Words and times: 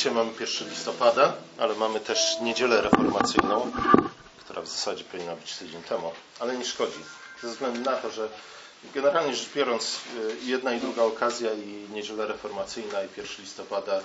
Dzisiaj 0.00 0.14
mamy 0.14 0.32
1 0.40 0.70
listopada, 0.70 1.32
ale 1.58 1.74
mamy 1.74 2.00
też 2.00 2.40
niedzielę 2.40 2.80
reformacyjną, 2.80 3.72
która 4.38 4.62
w 4.62 4.68
zasadzie 4.68 5.04
powinna 5.04 5.36
być 5.36 5.56
tydzień 5.56 5.82
temu, 5.82 6.12
ale 6.38 6.56
nie 6.56 6.64
szkodzi. 6.64 6.98
Ze 7.42 7.48
względu 7.48 7.80
na 7.80 7.96
to, 7.96 8.10
że 8.10 8.28
generalnie 8.94 9.34
rzecz 9.34 9.48
biorąc, 9.54 10.00
jedna 10.42 10.74
i 10.74 10.80
druga 10.80 11.02
okazja 11.02 11.52
i 11.52 11.86
niedziela 11.92 12.26
reformacyjna 12.26 13.02
i 13.02 13.08
1 13.16 13.26
listopada 13.38 14.00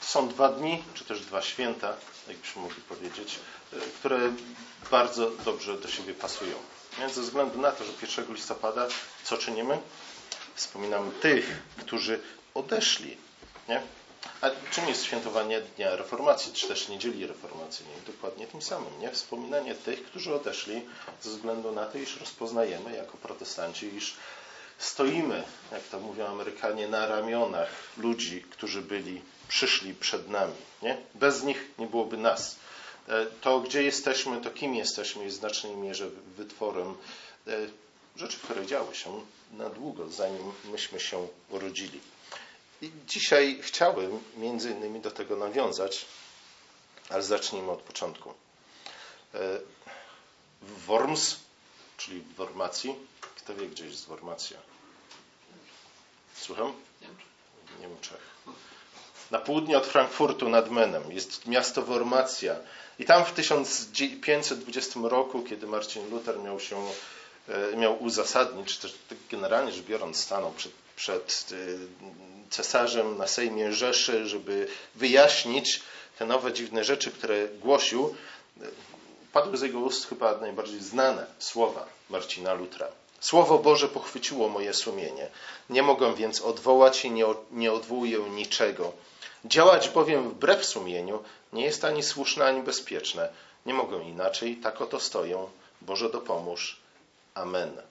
są 0.00 0.28
dwa 0.28 0.48
dni, 0.48 0.84
czy 0.94 1.04
też 1.04 1.20
dwa 1.20 1.42
święta, 1.42 1.96
jakbyśmy 2.28 2.62
mogli 2.62 2.82
powiedzieć, 2.82 3.38
które 3.98 4.18
bardzo 4.90 5.30
dobrze 5.44 5.78
do 5.78 5.88
siebie 5.88 6.14
pasują. 6.14 6.54
Więc 6.98 7.14
ze 7.14 7.22
względu 7.22 7.60
na 7.60 7.72
to, 7.72 7.84
że 7.84 7.92
1 8.02 8.34
listopada 8.34 8.86
co 9.24 9.38
czynimy? 9.38 9.78
Wspominamy 10.54 11.10
tych, 11.12 11.62
którzy 11.80 12.20
odeszli. 12.54 13.16
Nie? 13.68 13.82
A 14.40 14.50
czym 14.70 14.88
jest 14.88 15.04
świętowanie 15.04 15.60
Dnia 15.60 15.96
Reformacji, 15.96 16.52
czy 16.52 16.68
też 16.68 16.88
Niedzieli 16.88 17.26
Reformacyjnej? 17.26 17.96
Dokładnie 18.06 18.46
tym 18.46 18.62
samym, 18.62 19.00
nie? 19.00 19.10
Wspominanie 19.10 19.74
tych, 19.74 20.04
którzy 20.04 20.34
odeszli 20.34 20.82
ze 21.22 21.30
względu 21.30 21.72
na 21.72 21.86
to, 21.86 21.98
iż 21.98 22.16
rozpoznajemy 22.20 22.96
jako 22.96 23.16
protestanci, 23.16 23.94
iż 23.94 24.16
stoimy, 24.78 25.44
jak 25.72 25.82
to 25.82 26.00
mówią 26.00 26.26
Amerykanie, 26.26 26.88
na 26.88 27.06
ramionach 27.06 27.68
ludzi, 27.96 28.44
którzy 28.50 28.82
byli, 28.82 29.22
przyszli 29.48 29.94
przed 29.94 30.28
nami. 30.28 30.54
Nie? 30.82 30.96
Bez 31.14 31.42
nich 31.42 31.70
nie 31.78 31.86
byłoby 31.86 32.16
nas. 32.16 32.56
To, 33.40 33.60
gdzie 33.60 33.82
jesteśmy, 33.82 34.40
to 34.40 34.50
kim 34.50 34.74
jesteśmy, 34.74 35.24
jest 35.24 35.36
w 35.36 35.40
znacznej 35.40 35.76
mierze 35.76 36.08
wytworem 36.36 36.94
rzeczy, 38.16 38.38
które 38.38 38.66
działy 38.66 38.94
się 38.94 39.20
na 39.52 39.68
długo, 39.68 40.08
zanim 40.08 40.52
myśmy 40.64 41.00
się 41.00 41.28
urodzili. 41.50 42.00
I 42.84 42.90
dzisiaj 43.06 43.58
chciałbym 43.62 44.20
między 44.36 44.70
innymi 44.70 45.00
do 45.00 45.10
tego 45.10 45.36
nawiązać, 45.36 46.06
ale 47.10 47.22
zacznijmy 47.22 47.70
od 47.70 47.80
początku. 47.82 48.34
Worms, 50.62 51.36
czyli 51.96 52.20
w 52.20 52.34
Wormacji. 52.34 52.94
Kto 53.36 53.54
wie, 53.54 53.66
gdzie 53.66 53.86
jest 53.86 54.06
Wormacja? 54.06 54.58
Słucham? 56.34 56.72
Niemczech. 57.80 58.20
Na 59.30 59.38
południe 59.38 59.78
od 59.78 59.86
Frankfurtu 59.86 60.48
nad 60.48 60.70
Menem 60.70 61.12
jest 61.12 61.46
miasto 61.46 61.82
Wormacja. 61.82 62.56
I 62.98 63.04
tam 63.04 63.24
w 63.24 63.32
1520 63.32 65.00
roku, 65.02 65.42
kiedy 65.42 65.66
Marcin 65.66 66.10
Luther 66.10 66.38
miał 66.38 66.60
się 66.60 66.86
miał 67.76 68.02
uzasadnić, 68.02 68.78
czy 68.78 68.80
też 68.80 68.94
generalnie 69.30 69.72
rzecz 69.72 69.84
biorąc 69.84 70.16
stanął 70.16 70.52
przed, 70.52 70.72
przed 70.96 71.46
cesarzem 72.50 73.18
na 73.18 73.26
Sejmie 73.26 73.72
Rzeszy, 73.72 74.28
żeby 74.28 74.68
wyjaśnić 74.94 75.82
te 76.18 76.26
nowe 76.26 76.52
dziwne 76.52 76.84
rzeczy, 76.84 77.12
które 77.12 77.48
głosił, 77.48 78.14
padły 79.32 79.56
z 79.58 79.62
jego 79.62 79.78
ust 79.78 80.08
chyba 80.08 80.38
najbardziej 80.38 80.80
znane 80.80 81.26
słowa 81.38 81.86
Marcina 82.10 82.54
Lutra. 82.54 82.86
Słowo 83.20 83.58
Boże 83.58 83.88
pochwyciło 83.88 84.48
moje 84.48 84.74
sumienie. 84.74 85.28
Nie 85.70 85.82
mogę 85.82 86.14
więc 86.14 86.40
odwołać 86.40 87.04
i 87.04 87.10
nie, 87.10 87.24
nie 87.50 87.72
odwołuję 87.72 88.18
niczego. 88.18 88.92
Działać 89.44 89.88
bowiem 89.88 90.30
wbrew 90.30 90.64
sumieniu 90.64 91.22
nie 91.52 91.64
jest 91.64 91.84
ani 91.84 92.02
słuszne, 92.02 92.44
ani 92.44 92.62
bezpieczne. 92.62 93.28
Nie 93.66 93.74
mogę 93.74 94.02
inaczej, 94.02 94.56
tak 94.56 94.80
oto 94.80 95.00
stoję. 95.00 95.46
Boże 95.80 96.10
dopomóż. 96.10 96.76
Amen. 97.34 97.82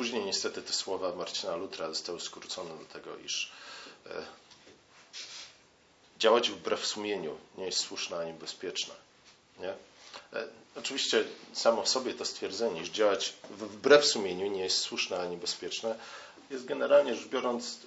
Później 0.00 0.24
niestety 0.24 0.62
te 0.62 0.72
słowa 0.72 1.14
Marcina 1.14 1.56
Lutra 1.56 1.88
zostały 1.88 2.20
skrócone 2.20 2.70
do 2.78 2.84
tego, 2.84 3.16
iż 3.16 3.52
e, 4.06 4.26
działać 6.18 6.50
wbrew 6.50 6.86
sumieniu 6.86 7.38
nie 7.58 7.64
jest 7.64 7.78
słuszne 7.78 8.18
ani 8.18 8.32
bezpieczne. 8.32 8.94
Nie? 9.58 9.68
E, 9.68 10.48
oczywiście 10.76 11.24
samo 11.52 11.82
w 11.82 11.88
sobie 11.88 12.14
to 12.14 12.24
stwierdzenie, 12.24 12.82
iż 12.82 12.88
działać 12.88 13.34
wbrew 13.50 14.04
sumieniu 14.04 14.46
nie 14.46 14.62
jest 14.64 14.78
słuszne 14.78 15.20
ani 15.20 15.36
bezpieczne, 15.36 15.98
jest 16.50 16.64
generalnie 16.64 17.14
rzecz 17.14 17.28
biorąc 17.28 17.78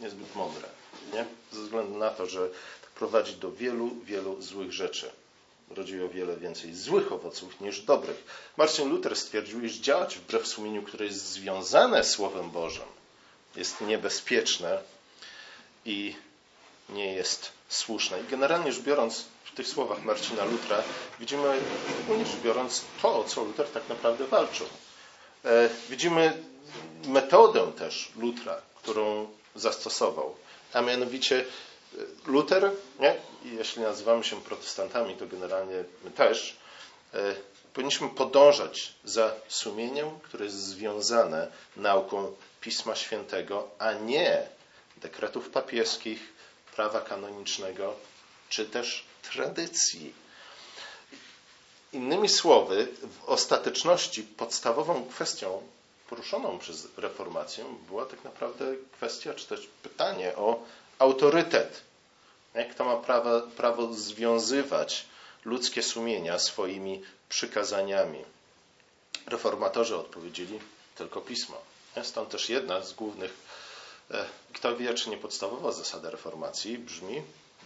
e, 0.00 0.02
niezbyt 0.02 0.34
mądre. 0.34 0.68
Nie? 1.12 1.26
Ze 1.52 1.60
względu 1.62 1.98
na 1.98 2.10
to, 2.10 2.26
że 2.26 2.48
prowadzi 2.94 3.36
do 3.36 3.52
wielu, 3.52 3.90
wielu 4.04 4.42
złych 4.42 4.72
rzeczy 4.72 5.10
rodzi 5.74 6.02
o 6.02 6.08
wiele 6.08 6.36
więcej 6.36 6.74
złych 6.74 7.12
owoców 7.12 7.60
niż 7.60 7.80
dobrych. 7.80 8.24
Marcin 8.56 8.88
Luther 8.88 9.16
stwierdził, 9.16 9.64
iż 9.64 9.76
działać 9.76 10.18
wbrew 10.18 10.46
sumieniu, 10.46 10.82
które 10.82 11.04
jest 11.04 11.26
związane 11.26 12.04
Słowem 12.04 12.50
Bożym, 12.50 12.88
jest 13.56 13.80
niebezpieczne 13.80 14.78
i 15.84 16.14
nie 16.88 17.14
jest 17.14 17.52
słuszne. 17.68 18.20
I 18.20 18.24
generalnie 18.30 18.72
rzecz 18.72 18.82
biorąc, 18.82 19.24
w 19.44 19.54
tych 19.54 19.68
słowach 19.68 20.04
Marcina 20.04 20.44
Lutra 20.44 20.82
widzimy, 21.20 21.60
ogólnie 22.04 22.26
rzecz 22.26 22.40
biorąc, 22.40 22.82
to, 23.02 23.18
o 23.18 23.24
co 23.24 23.44
Luther 23.44 23.66
tak 23.66 23.88
naprawdę 23.88 24.26
walczył. 24.26 24.66
E, 25.44 25.68
widzimy 25.90 26.42
metodę 27.06 27.72
też 27.72 28.12
Lutra, 28.16 28.56
którą 28.74 29.28
zastosował, 29.54 30.34
a 30.72 30.80
mianowicie 30.80 31.44
Luther, 32.26 32.70
nie? 33.02 33.16
i 33.44 33.56
jeśli 33.56 33.82
nazywamy 33.82 34.24
się 34.24 34.40
protestantami, 34.40 35.16
to 35.16 35.26
generalnie 35.26 35.84
my 36.04 36.10
też, 36.10 36.56
e, 37.14 37.34
powinniśmy 37.74 38.08
podążać 38.08 38.92
za 39.04 39.34
sumieniem, 39.48 40.20
które 40.20 40.44
jest 40.44 40.56
związane 40.56 41.48
nauką 41.76 42.34
Pisma 42.60 42.96
Świętego, 42.96 43.68
a 43.78 43.92
nie 43.92 44.46
dekretów 44.96 45.50
papieskich, 45.50 46.32
prawa 46.76 47.00
kanonicznego, 47.00 47.94
czy 48.48 48.66
też 48.66 49.04
tradycji. 49.22 50.14
Innymi 51.92 52.28
słowy, 52.28 52.88
w 53.02 53.28
ostateczności 53.28 54.22
podstawową 54.22 55.04
kwestią 55.04 55.62
poruszoną 56.08 56.58
przez 56.58 56.88
reformację 56.96 57.64
była 57.88 58.06
tak 58.06 58.24
naprawdę 58.24 58.64
kwestia, 58.92 59.34
czy 59.34 59.46
też 59.46 59.68
pytanie 59.82 60.36
o 60.36 60.62
autorytet. 60.98 61.91
Kto 62.70 62.84
ma 62.84 62.96
prawo, 62.96 63.40
prawo 63.40 63.94
związywać 63.94 65.04
ludzkie 65.44 65.82
sumienia 65.82 66.38
swoimi 66.38 67.02
przykazaniami? 67.28 68.24
Reformatorzy 69.26 69.96
odpowiedzieli 69.96 70.60
tylko 70.94 71.20
pismo. 71.20 71.56
Stąd 72.02 72.28
też 72.28 72.48
jedna 72.48 72.80
z 72.84 72.92
głównych, 72.92 73.34
e, 74.10 74.24
kto 74.52 74.76
wie, 74.76 74.94
czy 74.94 75.10
nie 75.10 75.16
podstawowa 75.16 75.72
zasada 75.72 76.10
reformacji 76.10 76.78
brzmi 76.78 77.22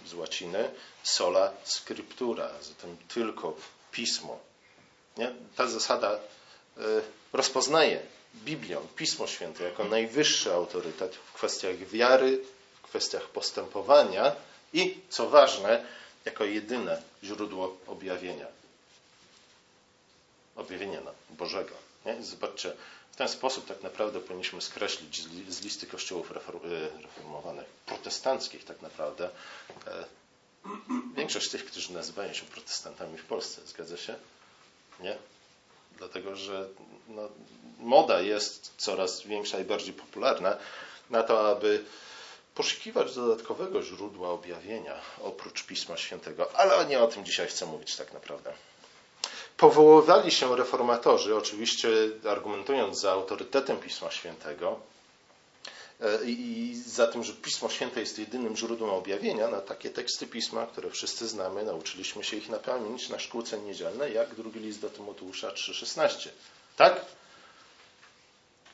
z 0.07 0.15
łaciny 0.15 0.71
sola 1.03 1.53
scriptura, 1.65 2.51
zatem 2.63 2.97
tylko 3.09 3.57
pismo. 3.93 4.39
Nie? 5.17 5.33
Ta 5.57 5.67
zasada 5.69 6.13
e, 6.13 6.19
rozpoznaje 7.33 8.01
Biblię, 8.35 8.79
Pismo 8.97 9.27
Święte 9.27 9.65
jako 9.65 9.85
najwyższy 9.85 10.53
autorytet 10.53 11.15
w 11.15 11.33
kwestiach 11.33 11.77
wiary, 11.77 12.45
w 12.79 12.83
kwestiach 12.83 13.23
postępowania 13.29 14.37
i, 14.77 15.01
co 15.09 15.29
ważne, 15.29 15.85
jako 16.25 16.45
jedyne 16.45 17.03
źródło 17.25 17.77
objawienia. 17.87 18.47
Objawienia 20.57 21.01
Bożego. 21.31 21.75
Nie? 22.07 22.23
Zobaczcie, 22.23 22.73
w 23.13 23.17
ten 23.17 23.29
sposób 23.29 23.67
tak 23.67 23.83
naprawdę 23.83 24.21
powinniśmy 24.21 24.63
skreślić 24.63 25.23
z 25.49 25.61
listy 25.63 25.87
kościołów 25.87 26.31
e, 26.31 26.35
reformowanych, 27.03 27.67
protestanckich 27.87 28.65
tak 28.65 28.83
naprawdę, 28.83 29.31
e, 29.87 30.05
większość 31.17 31.51
tych, 31.51 31.65
którzy 31.65 31.93
nazywają 31.93 32.33
się 32.33 32.45
protestantami 32.45 33.19
w 33.19 33.25
Polsce. 33.25 33.61
Zgadza 33.67 33.97
się? 33.97 34.15
Nie? 35.01 35.17
Dlatego, 35.99 36.37
że 36.37 36.69
no, 37.09 37.29
moda 37.79 38.21
jest 38.21 38.73
coraz 38.77 39.23
większa 39.23 39.61
i 39.61 39.65
bardziej 39.65 39.93
popularna 39.95 40.57
na 41.11 41.23
to, 41.23 41.51
aby 41.51 41.85
poszukiwać 42.57 43.15
dodatkowego 43.15 43.83
źródła 43.83 44.29
objawienia 44.31 45.01
oprócz 45.21 45.67
Pisma 45.67 45.97
Świętego, 45.97 46.57
ale 46.57 46.87
nie 46.87 47.01
o 47.01 47.07
tym 47.07 47.25
dzisiaj 47.25 47.47
chcę 47.47 47.67
mówić 47.67 47.97
tak 47.97 48.13
naprawdę. 48.13 48.53
Powoływali 49.57 50.31
się 50.31 50.57
reformatorzy, 50.57 51.37
oczywiście 51.37 51.89
argumentując 52.31 53.01
za 53.01 53.13
autorytetem 53.13 53.77
Pisma 53.77 54.11
Świętego 54.11 54.81
e, 56.01 56.25
i 56.25 56.75
za 56.87 57.07
tym, 57.07 57.25
że 57.25 57.33
Pismo 57.33 57.69
Święte 57.69 58.01
jest 58.01 58.19
jedynym 58.19 58.57
źródłem 58.57 58.91
objawienia, 58.91 59.49
na 59.49 59.61
takie 59.61 59.91
teksty 59.91 60.27
Pisma, 60.27 60.67
które 60.67 60.91
wszyscy 60.91 61.29
znamy, 61.29 61.65
nauczyliśmy 61.65 62.25
się 62.25 62.37
ich 62.37 62.49
na 62.49 62.59
pamięć 62.59 63.09
na 63.09 63.19
szkółce 63.19 63.59
niedzielnej, 63.59 64.15
jak 64.15 64.35
drugi 64.35 64.61
list 64.61 64.81
do 64.81 64.91
Tymoteusza 64.91 65.49
3,16. 65.51 66.29
Tak? 66.77 67.05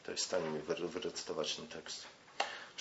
To 0.05 0.11
jest 0.11 0.25
w 0.25 0.27
stanie 0.27 0.51
mi 0.51 0.61
wyrecytować 0.89 1.57
ten 1.57 1.69
tekst. 1.69 2.05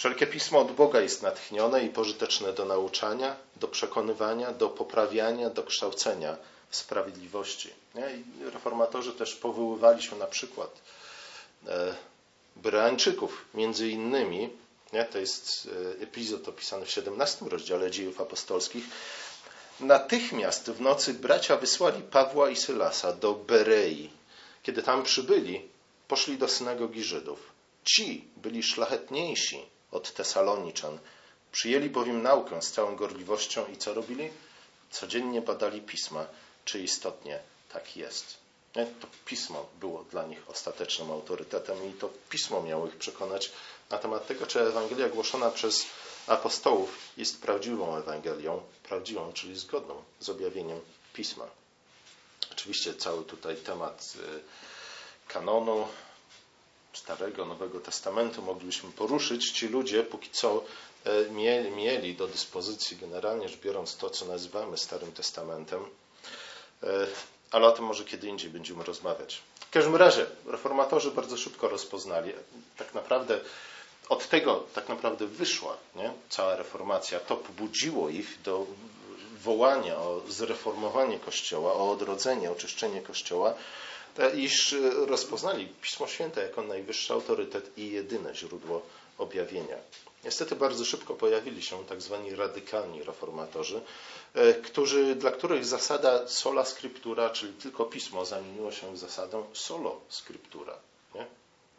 Wszelkie 0.02 0.28
pismo 0.28 0.60
od 0.60 0.72
Boga 0.72 1.02
jest 1.02 1.22
natchnione 1.22 1.84
i 1.84 1.90
pożyteczne 1.90 2.54
do 2.54 2.66
nauczania, 2.66 3.36
do 3.56 3.68
przekonywania, 3.68 4.52
do 4.52 4.70
poprawiania, 4.70 5.50
do 5.50 5.64
kształcenia 5.64 6.38
w 6.70 6.76
sprawiedliwości. 6.76 7.70
Reformatorzy 8.54 9.14
też 9.14 9.36
powoływali 9.36 10.04
się 10.04 10.16
na 10.16 10.28
przykład 10.28 10.82
e, 11.68 11.96
Bereańczyków, 12.56 13.46
między 13.54 13.90
innymi? 13.90 14.50
To 15.12 15.18
jest 15.18 15.70
e, 16.00 16.04
epizod 16.04 16.48
opisany 16.48 16.86
w 16.86 16.92
17 16.92 17.46
rozdziale 17.50 17.92
dziejów 17.92 18.22
apostolskich. 18.22 18.84
Natychmiast 19.80 20.72
w 20.72 20.82
nocy 20.82 21.14
bracia 21.14 21.58
wysłali 21.58 22.02
Pawła 22.02 22.50
i 22.50 22.56
Sylasa 22.56 23.14
do 23.14 23.34
Berei. 23.34 24.10
Kiedy 24.64 24.84
tam 24.84 25.04
przybyli, 25.04 25.62
poszli 26.08 26.38
do 26.38 26.48
synagogi 26.48 27.04
Żydów. 27.04 27.40
Ci 27.84 28.28
byli 28.38 28.64
szlachetniejsi 28.64 29.66
od 29.92 30.14
Tesaloniczan. 30.14 31.00
Przyjęli 31.52 31.90
bowiem 31.90 32.22
naukę 32.24 32.62
z 32.62 32.72
całą 32.72 32.96
gorliwością 32.96 33.68
i 33.68 33.78
co 33.78 33.94
robili? 33.94 34.30
Codziennie 34.92 35.42
badali 35.42 35.82
pisma, 35.82 36.26
czy 36.66 36.80
istotnie 36.80 37.40
tak 37.74 37.98
jest. 37.98 38.38
To 38.74 39.08
pismo 39.26 39.66
było 39.80 40.04
dla 40.04 40.24
nich 40.24 40.50
ostatecznym 40.50 41.12
autorytetem 41.12 41.90
i 41.90 41.94
to 41.94 42.10
pismo 42.30 42.62
miało 42.62 42.88
ich 42.88 42.96
przekonać 42.96 43.52
na 43.90 43.98
temat 43.98 44.28
tego, 44.28 44.48
czy 44.48 44.62
Ewangelia 44.62 45.10
głoszona 45.10 45.52
przez 45.52 45.86
apostołów 46.28 46.98
jest 47.18 47.42
prawdziwą 47.42 47.98
Ewangelią, 47.98 48.62
prawdziwą, 48.84 49.34
czyli 49.34 49.60
zgodną 49.60 50.04
z 50.20 50.30
objawieniem 50.30 50.80
pisma. 51.14 51.46
Oczywiście 52.52 52.94
cały 52.94 53.24
tutaj 53.24 53.56
temat 53.56 54.14
y, 54.16 55.34
kanonu 55.34 55.88
Starego, 56.94 57.46
Nowego 57.46 57.80
Testamentu 57.80 58.42
moglibyśmy 58.42 58.92
poruszyć. 58.92 59.52
Ci 59.52 59.68
ludzie 59.68 60.04
póki 60.04 60.30
co 60.30 60.64
e, 61.06 61.30
mieli 61.72 62.16
do 62.16 62.28
dyspozycji, 62.28 62.98
generalnie 62.98 63.50
rzecz 63.50 63.60
biorąc, 63.60 63.98
to, 63.98 64.10
co 64.10 64.26
nazywamy 64.26 64.78
Starym 64.78 65.12
Testamentem, 65.12 65.86
e, 66.84 66.88
ale 67.52 67.68
o 67.68 67.72
tym 67.72 67.86
może 67.86 68.06
kiedy 68.06 68.28
indziej 68.28 68.50
będziemy 68.50 68.84
rozmawiać. 68.84 69.42
W 69.60 69.70
każdym 69.74 69.96
razie, 69.96 70.26
reformatorzy 70.46 71.12
bardzo 71.12 71.38
szybko 71.38 71.70
rozpoznali, 71.70 72.34
tak 72.78 72.94
naprawdę 72.94 73.40
od 74.10 74.28
tego 74.28 74.64
tak 74.74 74.90
naprawdę 74.90 75.28
wyszła 75.28 75.78
nie? 75.96 76.14
cała 76.30 76.56
reformacja. 76.56 77.20
To 77.20 77.36
pobudziło 77.36 78.10
ich 78.10 78.42
do 78.42 78.66
wołania 79.44 79.98
o 79.98 80.22
zreformowanie 80.30 81.20
Kościoła, 81.20 81.74
o 81.74 81.92
odrodzenie, 81.92 82.52
oczyszczenie 82.52 83.02
Kościoła, 83.02 83.54
iż 84.36 84.76
rozpoznali 85.08 85.68
Pismo 85.82 86.08
Święte 86.08 86.42
jako 86.42 86.62
najwyższy 86.62 87.14
autorytet 87.14 87.78
i 87.78 87.92
jedyne 87.92 88.36
źródło 88.36 88.82
objawienia. 89.18 89.78
Niestety 90.24 90.56
bardzo 90.56 90.86
szybko 90.86 91.14
pojawili 91.14 91.64
się 91.64 91.86
tak 91.86 92.02
zwani 92.02 92.36
radykalni 92.36 93.04
reformatorzy, 93.04 93.82
e, 94.34 94.54
którzy, 94.54 95.16
dla 95.16 95.32
których 95.32 95.66
zasada 95.66 96.28
sola 96.28 96.66
scriptura, 96.66 97.30
czyli 97.30 97.54
tylko 97.54 97.86
pismo, 97.86 98.26
zamieniło 98.26 98.72
się 98.72 98.94
w 98.94 98.98
zasadę 98.98 99.44
solo 99.54 100.00
scriptura. 100.10 100.78
Nie? 101.16 101.26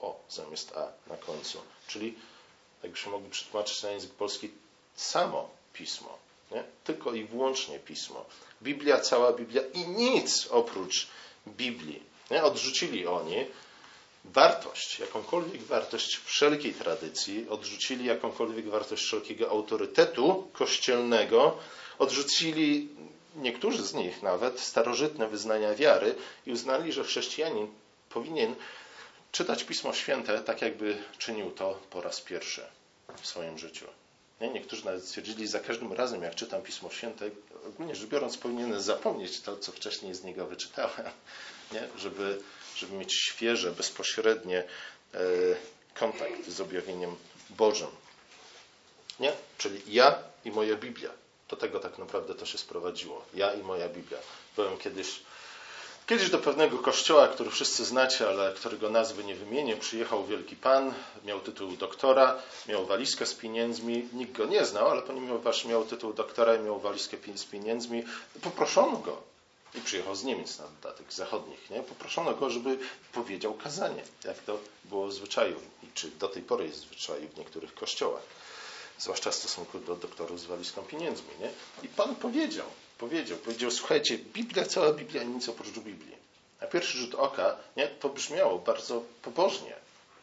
O 0.01 0.21
zamiast 0.31 0.73
A 0.77 0.93
na 1.11 1.17
końcu. 1.17 1.59
Czyli, 1.87 2.15
jakbyśmy 2.83 3.13
mogli 3.13 3.31
przetłumaczyć 3.31 3.83
na 3.83 3.91
język 3.91 4.11
polski, 4.11 4.51
samo 4.97 5.51
pismo. 5.73 6.19
Nie? 6.51 6.65
Tylko 6.85 7.13
i 7.13 7.25
wyłącznie 7.25 7.79
pismo. 7.79 8.25
Biblia, 8.63 9.01
cała 9.01 9.33
Biblia 9.33 9.63
i 9.75 9.89
nic 9.89 10.47
oprócz 10.51 11.09
Biblii. 11.47 12.12
Nie? 12.33 12.45
Odrzucili 12.45 13.07
oni 13.07 13.47
wartość, 14.25 14.99
jakąkolwiek 14.99 15.63
wartość 15.63 16.21
wszelkiej 16.25 16.75
tradycji, 16.75 17.47
odrzucili 17.49 18.05
jakąkolwiek 18.05 18.69
wartość 18.69 19.05
wszelkiego 19.05 19.51
autorytetu 19.51 20.49
kościelnego, 20.53 21.59
odrzucili 21.99 22.89
niektórzy 23.37 23.83
z 23.83 23.95
nich 23.95 24.23
nawet 24.23 24.61
starożytne 24.61 25.29
wyznania 25.29 25.75
wiary 25.75 26.15
i 26.47 26.53
uznali, 26.53 26.93
że 26.93 27.05
chrześcijanin 27.05 27.67
powinien 28.11 28.55
czytać 29.33 29.65
Pismo 29.65 29.93
Święte 29.93 30.41
tak, 30.41 30.63
jakby 30.63 30.99
czynił 31.19 31.51
to 31.51 31.79
po 31.91 32.01
raz 32.01 32.21
pierwszy 32.21 32.67
w 33.23 33.27
swoim 33.27 33.59
życiu. 33.59 33.87
Nie? 34.43 34.51
Niektórzy 34.51 34.85
nawet 34.85 35.05
stwierdzili, 35.05 35.47
za 35.47 35.61
każdym 35.61 35.93
razem, 35.93 36.23
jak 36.23 36.35
czytam 36.35 36.63
Pismo 36.63 36.91
Święte, 36.91 37.31
ogólnie 37.69 37.95
rzecz 37.95 38.09
biorąc, 38.09 38.37
powinienem 38.37 38.81
zapomnieć 38.81 39.41
to, 39.41 39.57
co 39.57 39.73
wcześniej 39.73 40.15
z 40.15 40.25
niego 40.25 40.47
wyczytałem, 40.47 41.07
nie? 41.73 41.89
Żeby, 41.99 42.41
żeby 42.77 42.95
mieć 42.95 43.15
świeże, 43.15 43.73
bezpośrednie 43.73 44.59
e, 45.15 45.19
kontakt 45.95 46.49
z 46.49 46.61
objawieniem 46.61 47.17
Bożym. 47.51 47.89
Nie? 49.21 49.33
Czyli 49.59 49.83
ja 49.87 50.19
i 50.45 50.51
moja 50.51 50.77
Biblia. 50.77 51.11
Do 51.49 51.57
tego 51.57 51.81
tak 51.81 51.99
naprawdę 51.99 52.35
to 52.35 52.47
się 52.47 52.59
sprowadziło. 52.59 53.25
Ja 53.35 53.55
i 53.55 53.63
moja 53.63 53.89
Biblia. 53.89 54.19
Byłem 54.57 54.79
kiedyś 54.79 55.21
Kiedyś 56.07 56.31
do 56.31 56.39
pewnego 56.39 56.79
kościoła, 56.79 57.29
który 57.29 57.51
wszyscy 57.51 57.85
znacie, 57.85 58.29
ale 58.29 58.53
którego 58.53 58.91
nazwy 58.91 59.25
nie 59.25 59.35
wymienię, 59.35 59.77
przyjechał 59.77 60.27
wielki 60.27 60.57
pan, 60.57 60.95
miał 61.25 61.41
tytuł 61.41 61.77
doktora, 61.77 62.39
miał 62.69 62.87
walizkę 62.87 63.27
z 63.27 63.35
pieniędzmi. 63.35 64.09
Nikt 64.13 64.33
go 64.33 64.47
nie 64.47 64.65
znał, 64.65 64.91
ale 64.91 65.03
ponieważ 65.03 65.65
miał 65.65 65.85
tytuł 65.85 66.13
doktora 66.13 66.55
i 66.55 66.61
miał 66.61 66.81
walizkę 66.81 67.17
z 67.35 67.45
pieniędzmi, 67.45 68.05
poproszono 68.43 68.97
go. 68.97 69.33
I 69.75 69.81
przyjechał 69.81 70.17
z 70.17 70.25
Niemiec 70.25 70.59
na 70.59 70.65
dodatek, 70.65 71.13
zachodnich. 71.13 71.71
Nie? 71.71 71.83
Poproszono 71.83 72.35
go, 72.35 72.51
żeby 72.51 72.79
powiedział 73.13 73.55
kazanie, 73.55 74.03
jak 74.25 74.39
to 74.39 74.59
było 74.85 75.07
w 75.07 75.13
zwyczaju, 75.13 75.61
i 75.83 75.87
czy 75.95 76.09
do 76.09 76.29
tej 76.29 76.43
pory 76.43 76.65
jest 76.65 76.79
w 76.79 76.83
zwyczaju 76.83 77.29
w 77.29 77.39
niektórych 77.39 77.75
kościołach. 77.75 78.23
Zwłaszcza 78.99 79.31
w 79.31 79.35
stosunku 79.35 79.79
do 79.79 79.97
doktorów 79.97 80.41
z 80.41 80.45
walizką 80.45 80.83
pieniędzmi. 80.83 81.29
Nie? 81.41 81.51
I 81.83 81.89
pan 81.89 82.17
powiedział, 82.17 82.67
powiedział. 83.03 83.39
Powiedział, 83.39 83.71
słuchajcie, 83.71 84.19
Biblia, 84.19 84.65
cała 84.65 84.93
Biblia, 84.93 85.23
nic 85.23 85.49
oprócz 85.49 85.79
Biblii. 85.79 86.17
Na 86.61 86.67
pierwszy 86.67 86.99
rzut 86.99 87.15
oka 87.15 87.57
nie, 87.77 87.89
to 87.89 88.09
brzmiało 88.09 88.59
bardzo 88.59 89.03
pobożnie. 89.23 89.75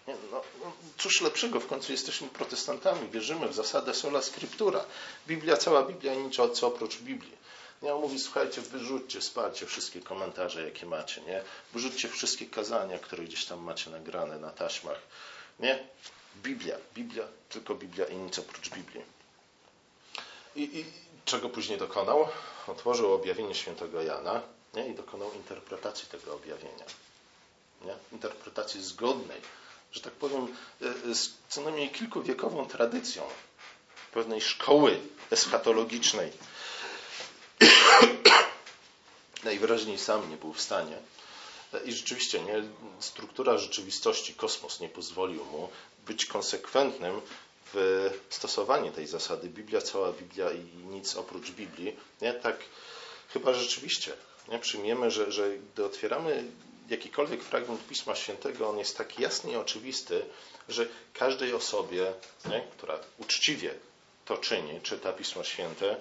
Nie, 0.08 0.16
no, 0.32 0.42
no, 0.64 0.72
cóż 0.98 1.22
lepszego, 1.22 1.60
w 1.60 1.68
końcu 1.68 1.92
jesteśmy 1.92 2.28
protestantami, 2.28 3.10
wierzymy 3.10 3.48
w 3.48 3.54
zasadę 3.54 3.94
sola 3.94 4.22
scriptura. 4.22 4.86
Biblia, 5.28 5.58
cała 5.58 5.84
Biblia, 5.84 6.16
nic 6.16 6.36
co 6.54 6.68
oprócz 6.68 6.98
Biblii. 6.98 7.38
Nie, 7.82 7.94
on 7.94 8.02
mówi, 8.02 8.20
słuchajcie, 8.20 8.62
wyrzućcie, 8.62 9.22
spalcie 9.22 9.66
wszystkie 9.66 10.02
komentarze, 10.02 10.64
jakie 10.64 10.86
macie, 10.86 11.22
nie? 11.22 11.44
Wyrzućcie 11.74 12.10
wszystkie 12.10 12.46
kazania, 12.46 13.00
które 13.00 13.24
gdzieś 13.24 13.46
tam 13.46 13.60
macie 13.60 13.90
nagrane 13.90 14.40
na 14.40 14.50
taśmach. 14.52 15.00
Nie? 15.60 15.80
Biblia, 16.44 16.76
Biblia, 16.96 17.24
tylko 17.50 17.76
Biblia 17.76 18.06
i 18.06 18.16
nic 18.16 18.40
oprócz 18.40 18.70
Biblii. 18.70 19.02
I, 20.56 20.80
i 20.80 20.86
czego 21.30 21.50
później 21.50 21.78
dokonał? 21.78 22.28
Otworzył 22.68 23.14
objawienie 23.14 23.56
świętego 23.56 24.02
Jana 24.02 24.42
nie? 24.74 24.88
i 24.88 24.96
dokonał 24.96 25.34
interpretacji 25.34 26.08
tego 26.08 26.34
objawienia. 26.36 26.86
Nie? 27.82 27.94
Interpretacji 28.12 28.84
zgodnej, 28.84 29.42
że 29.92 30.02
tak 30.02 30.14
powiem, 30.14 30.48
e, 30.82 31.16
z 31.16 31.30
co 31.50 31.62
najmniej 31.62 31.90
kilkuwiekową 31.90 32.66
tradycją 32.66 33.24
pewnej 34.12 34.42
szkoły 34.42 35.00
eschatologicznej. 35.32 36.32
Najwyraźniej 39.44 40.00
sam 40.00 40.30
nie 40.30 40.38
był 40.38 40.54
w 40.54 40.62
stanie. 40.62 40.98
I 41.86 41.94
rzeczywiście 41.94 42.42
nie, 42.42 42.64
struktura 43.00 43.58
rzeczywistości, 43.58 44.34
kosmos 44.34 44.80
nie 44.80 44.90
pozwolił 44.90 45.46
mu 45.46 45.70
być 46.08 46.26
konsekwentnym 46.26 47.22
w 47.74 48.10
stosowanie 48.30 48.92
tej 48.92 49.08
zasady 49.08 49.50
Biblia, 49.50 49.82
cała 49.82 50.12
Biblia 50.12 50.52
i 50.52 50.64
nic 50.88 51.16
oprócz 51.16 51.52
Biblii, 51.52 51.96
nie? 52.22 52.34
tak 52.34 52.58
chyba 53.34 53.54
rzeczywiście 53.54 54.14
nie? 54.48 54.60
przyjmiemy, 54.60 55.12
że, 55.12 55.32
że 55.32 55.58
gdy 55.58 55.86
otwieramy 55.86 56.44
jakikolwiek 56.90 57.44
fragment 57.44 57.88
Pisma 57.88 58.16
Świętego, 58.16 58.70
on 58.70 58.78
jest 58.78 58.98
tak 58.98 59.20
jasny 59.20 59.52
i 59.52 59.56
oczywisty, 59.56 60.26
że 60.70 60.88
każdej 61.14 61.54
osobie, 61.54 62.14
nie? 62.46 62.62
która 62.78 63.00
uczciwie 63.18 63.74
to 64.26 64.38
czyni, 64.38 64.82
czyta 64.82 65.14
Pismo 65.14 65.44
Święte, 65.44 65.96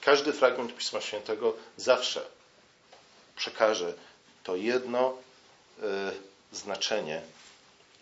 każdy 0.00 0.32
fragment 0.32 0.76
Pisma 0.76 1.00
Świętego 1.00 1.54
zawsze 1.76 2.26
przekaże 3.36 3.94
to 4.44 4.56
jedno 4.56 5.18
y, 5.78 5.82
znaczenie 6.52 7.22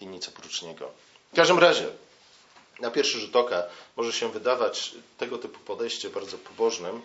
i 0.01 0.07
nic 0.07 0.29
oprócz 0.29 0.63
niego. 0.63 0.91
W 1.33 1.37
każdym 1.37 1.59
razie, 1.59 1.87
na 2.83 2.91
pierwszy 2.91 3.21
rzut 3.21 3.37
oka 3.37 3.63
może 3.97 4.13
się 4.13 4.33
wydawać 4.33 4.95
tego 5.19 5.39
typu 5.39 5.59
podejście 5.59 6.11
bardzo 6.11 6.39
pobożnym, 6.39 7.03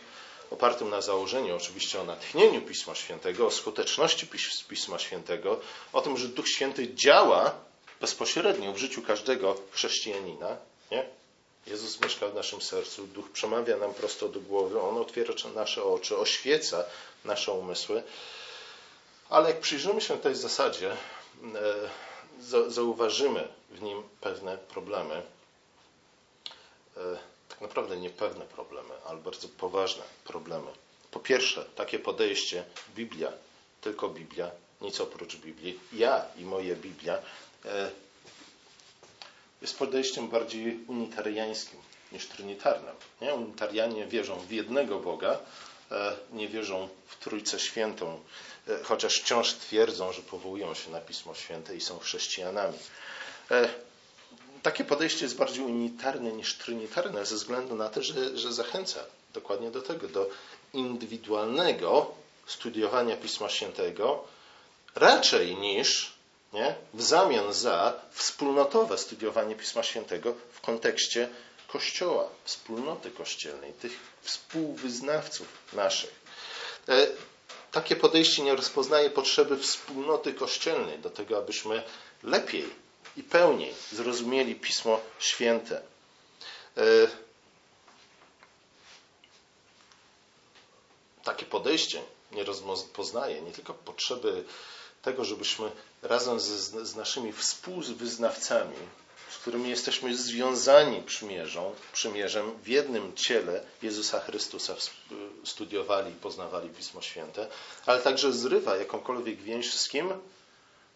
opartym 0.52 0.90
na 0.90 1.02
założeniu 1.02 1.56
oczywiście 1.56 2.02
o 2.02 2.04
natchnieniu 2.04 2.62
Pisma 2.62 2.96
Świętego, 2.96 3.48
o 3.48 3.52
skuteczności 3.52 4.28
Pisma 4.70 5.00
Świętego, 5.00 5.60
o 5.94 6.02
tym, 6.02 6.18
że 6.18 6.28
Duch 6.28 6.50
Święty 6.50 6.94
działa 6.96 7.56
bezpośrednio 8.02 8.74
w 8.74 8.78
życiu 8.78 9.02
każdego 9.02 9.58
chrześcijanina. 9.72 10.58
Nie? 10.92 11.06
Jezus 11.68 12.02
mieszka 12.02 12.28
w 12.28 12.36
naszym 12.36 12.62
sercu, 12.62 13.08
Duch 13.08 13.32
przemawia 13.32 13.78
nam 13.78 13.94
prosto 13.94 14.30
do 14.30 14.40
głowy, 14.40 14.82
On 14.82 14.98
otwiera 14.98 15.34
nasze 15.56 15.84
oczy, 15.84 16.18
oświeca 16.18 16.84
nasze 17.26 17.52
umysły. 17.52 18.04
Ale 19.30 19.50
jak 19.50 19.60
przyjrzymy 19.60 20.02
się 20.02 20.18
tej 20.18 20.36
zasadzie, 20.36 20.92
e, 20.92 21.90
zauważymy 22.68 23.48
w 23.70 23.82
nim 23.82 24.04
pewne 24.22 24.58
problemy, 24.58 25.22
tak 27.50 27.62
naprawdę 27.62 27.98
niepewne 27.98 28.46
problemy, 28.46 28.94
ale 29.06 29.18
bardzo 29.20 29.48
poważne 29.48 30.04
problemy. 30.24 30.72
Po 31.12 31.20
pierwsze, 31.20 31.66
takie 31.76 32.00
podejście 32.00 32.64
Biblia, 32.96 33.32
tylko 33.82 34.10
Biblia, 34.10 34.52
nic 34.82 35.02
oprócz 35.02 35.36
Biblii, 35.36 35.80
ja 35.94 36.26
i 36.38 36.46
moja 36.46 36.76
Biblia, 36.76 37.18
e, 37.66 37.92
jest 39.62 39.78
podejściem 39.78 40.28
bardziej 40.28 40.80
unitariańskim 40.88 41.80
niż 42.12 42.28
trinitarnym. 42.28 42.96
Nie? 43.22 43.34
Unitarianie 43.34 44.06
wierzą 44.08 44.40
w 44.40 44.52
jednego 44.52 45.00
Boga, 45.00 45.40
e, 45.92 46.16
nie 46.32 46.48
wierzą 46.48 46.90
w 47.08 47.16
Trójcę 47.16 47.60
Świętą, 47.60 48.20
e, 48.68 48.84
chociaż 48.84 49.20
wciąż 49.20 49.54
twierdzą, 49.54 50.12
że 50.14 50.22
powołują 50.22 50.74
się 50.74 50.92
na 50.92 51.02
Pismo 51.02 51.36
Święte 51.36 51.76
i 51.76 51.82
są 51.82 52.00
chrześcijanami. 52.00 52.78
Takie 54.64 54.84
podejście 54.84 55.26
jest 55.26 55.38
bardziej 55.38 55.64
unitarne 55.64 56.32
niż 56.32 56.58
trinitarne, 56.58 57.26
ze 57.26 57.36
względu 57.36 57.76
na 57.76 57.90
to, 57.90 58.04
że, 58.04 58.38
że 58.38 58.54
zachęca 58.54 59.00
dokładnie 59.34 59.72
do 59.72 59.82
tego, 59.82 60.08
do 60.08 60.30
indywidualnego 60.74 62.12
studiowania 62.48 63.18
Pisma 63.18 63.50
Świętego, 63.50 64.24
raczej 64.96 65.56
niż 65.56 66.14
nie, 66.54 66.76
w 66.94 67.02
zamian 67.02 67.54
za 67.54 67.94
wspólnotowe 68.12 68.98
studiowanie 68.98 69.56
Pisma 69.56 69.84
Świętego 69.84 70.36
w 70.52 70.62
kontekście 70.62 71.30
Kościoła, 71.68 72.30
wspólnoty 72.44 73.12
kościelnej, 73.12 73.74
tych 73.74 74.00
współwyznawców 74.22 75.48
naszych. 75.74 76.22
E, 76.90 77.08
takie 77.72 77.96
podejście 77.96 78.44
nie 78.44 78.56
rozpoznaje 78.56 79.10
potrzeby 79.10 79.58
wspólnoty 79.58 80.34
kościelnej 80.34 81.00
do 81.00 81.10
tego, 81.10 81.38
abyśmy 81.38 81.84
lepiej 82.24 82.70
i 83.18 83.24
pełniej 83.24 83.74
zrozumieli 83.92 84.56
Pismo 84.56 85.00
Święte. 85.20 85.82
E, 86.78 86.84
takie 91.24 91.46
podejście 91.46 92.02
nie 92.32 92.44
rozpoznaje 92.44 93.42
nie 93.42 93.52
tylko 93.52 93.74
potrzeby 93.74 94.44
tego, 95.02 95.26
żebyśmy 95.26 95.72
razem 96.02 96.40
z, 96.40 96.46
z 96.90 96.96
naszymi 96.96 97.34
współwyznawcami, 97.34 98.76
z 99.30 99.38
którymi 99.38 99.70
jesteśmy 99.70 100.18
związani 100.18 101.02
przymierzą, 101.02 101.76
przymierzem 101.94 102.52
w 102.64 102.68
jednym 102.68 103.16
ciele 103.16 103.64
Jezusa 103.82 104.20
Chrystusa 104.20 104.76
studiowali 105.46 106.12
i 106.12 106.16
poznawali 106.16 106.70
Pismo 106.70 107.02
Święte, 107.02 107.48
ale 107.86 108.02
także 108.02 108.34
zrywa 108.34 108.78
jakąkolwiek 108.78 109.42
więź 109.42 109.74
z 109.74 109.90
kim? 109.90 110.14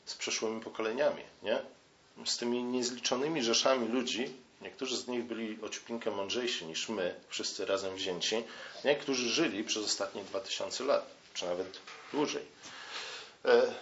Z 0.06 0.16
przeszłymi 0.16 0.62
pokoleniami, 0.62 1.24
nie? 1.44 1.62
Z 2.26 2.38
tymi 2.38 2.64
niezliczonymi 2.64 3.44
rzeszami 3.44 3.88
ludzi, 3.88 4.34
niektórzy 4.62 4.98
z 4.98 5.08
nich 5.08 5.24
byli 5.24 5.58
ociupinkę 5.62 6.12
mądrzejsi 6.12 6.66
niż 6.66 6.90
my, 6.90 7.16
wszyscy 7.28 7.66
razem 7.66 7.96
wzięci, 7.96 8.44
nie? 8.86 8.96
którzy 8.96 9.30
żyli 9.30 9.64
przez 9.64 9.86
ostatnie 9.86 10.24
dwa 10.24 10.40
tysiące 10.40 10.84
lat, 10.84 11.06
czy 11.34 11.46
nawet 11.46 11.80
dłużej. 12.14 12.46
E, 13.46 13.74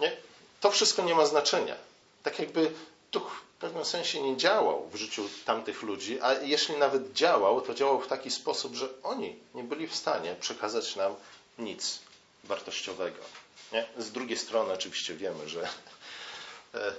nie? 0.00 0.16
To 0.60 0.70
wszystko 0.70 1.02
nie 1.02 1.14
ma 1.14 1.26
znaczenia. 1.26 1.76
Tak 2.22 2.38
jakby 2.38 2.72
duch 3.12 3.42
w 3.56 3.58
pewnym 3.58 3.84
sensie 3.84 4.22
nie 4.22 4.36
działał 4.36 4.88
w 4.88 4.96
życiu 4.96 5.28
tamtych 5.44 5.82
ludzi, 5.82 6.18
a 6.20 6.32
jeśli 6.32 6.76
nawet 6.76 7.12
działał, 7.12 7.60
to 7.60 7.74
działał 7.74 8.00
w 8.00 8.08
taki 8.08 8.30
sposób, 8.30 8.74
że 8.74 8.88
oni 9.02 9.36
nie 9.54 9.64
byli 9.64 9.86
w 9.86 9.96
stanie 9.96 10.34
przekazać 10.40 10.96
nam 10.96 11.14
nic 11.58 11.98
wartościowego. 12.44 13.22
Nie? 13.72 13.86
Z 13.98 14.10
drugiej 14.12 14.36
strony 14.38 14.72
oczywiście 14.72 15.14
wiemy, 15.14 15.48
że 15.48 15.68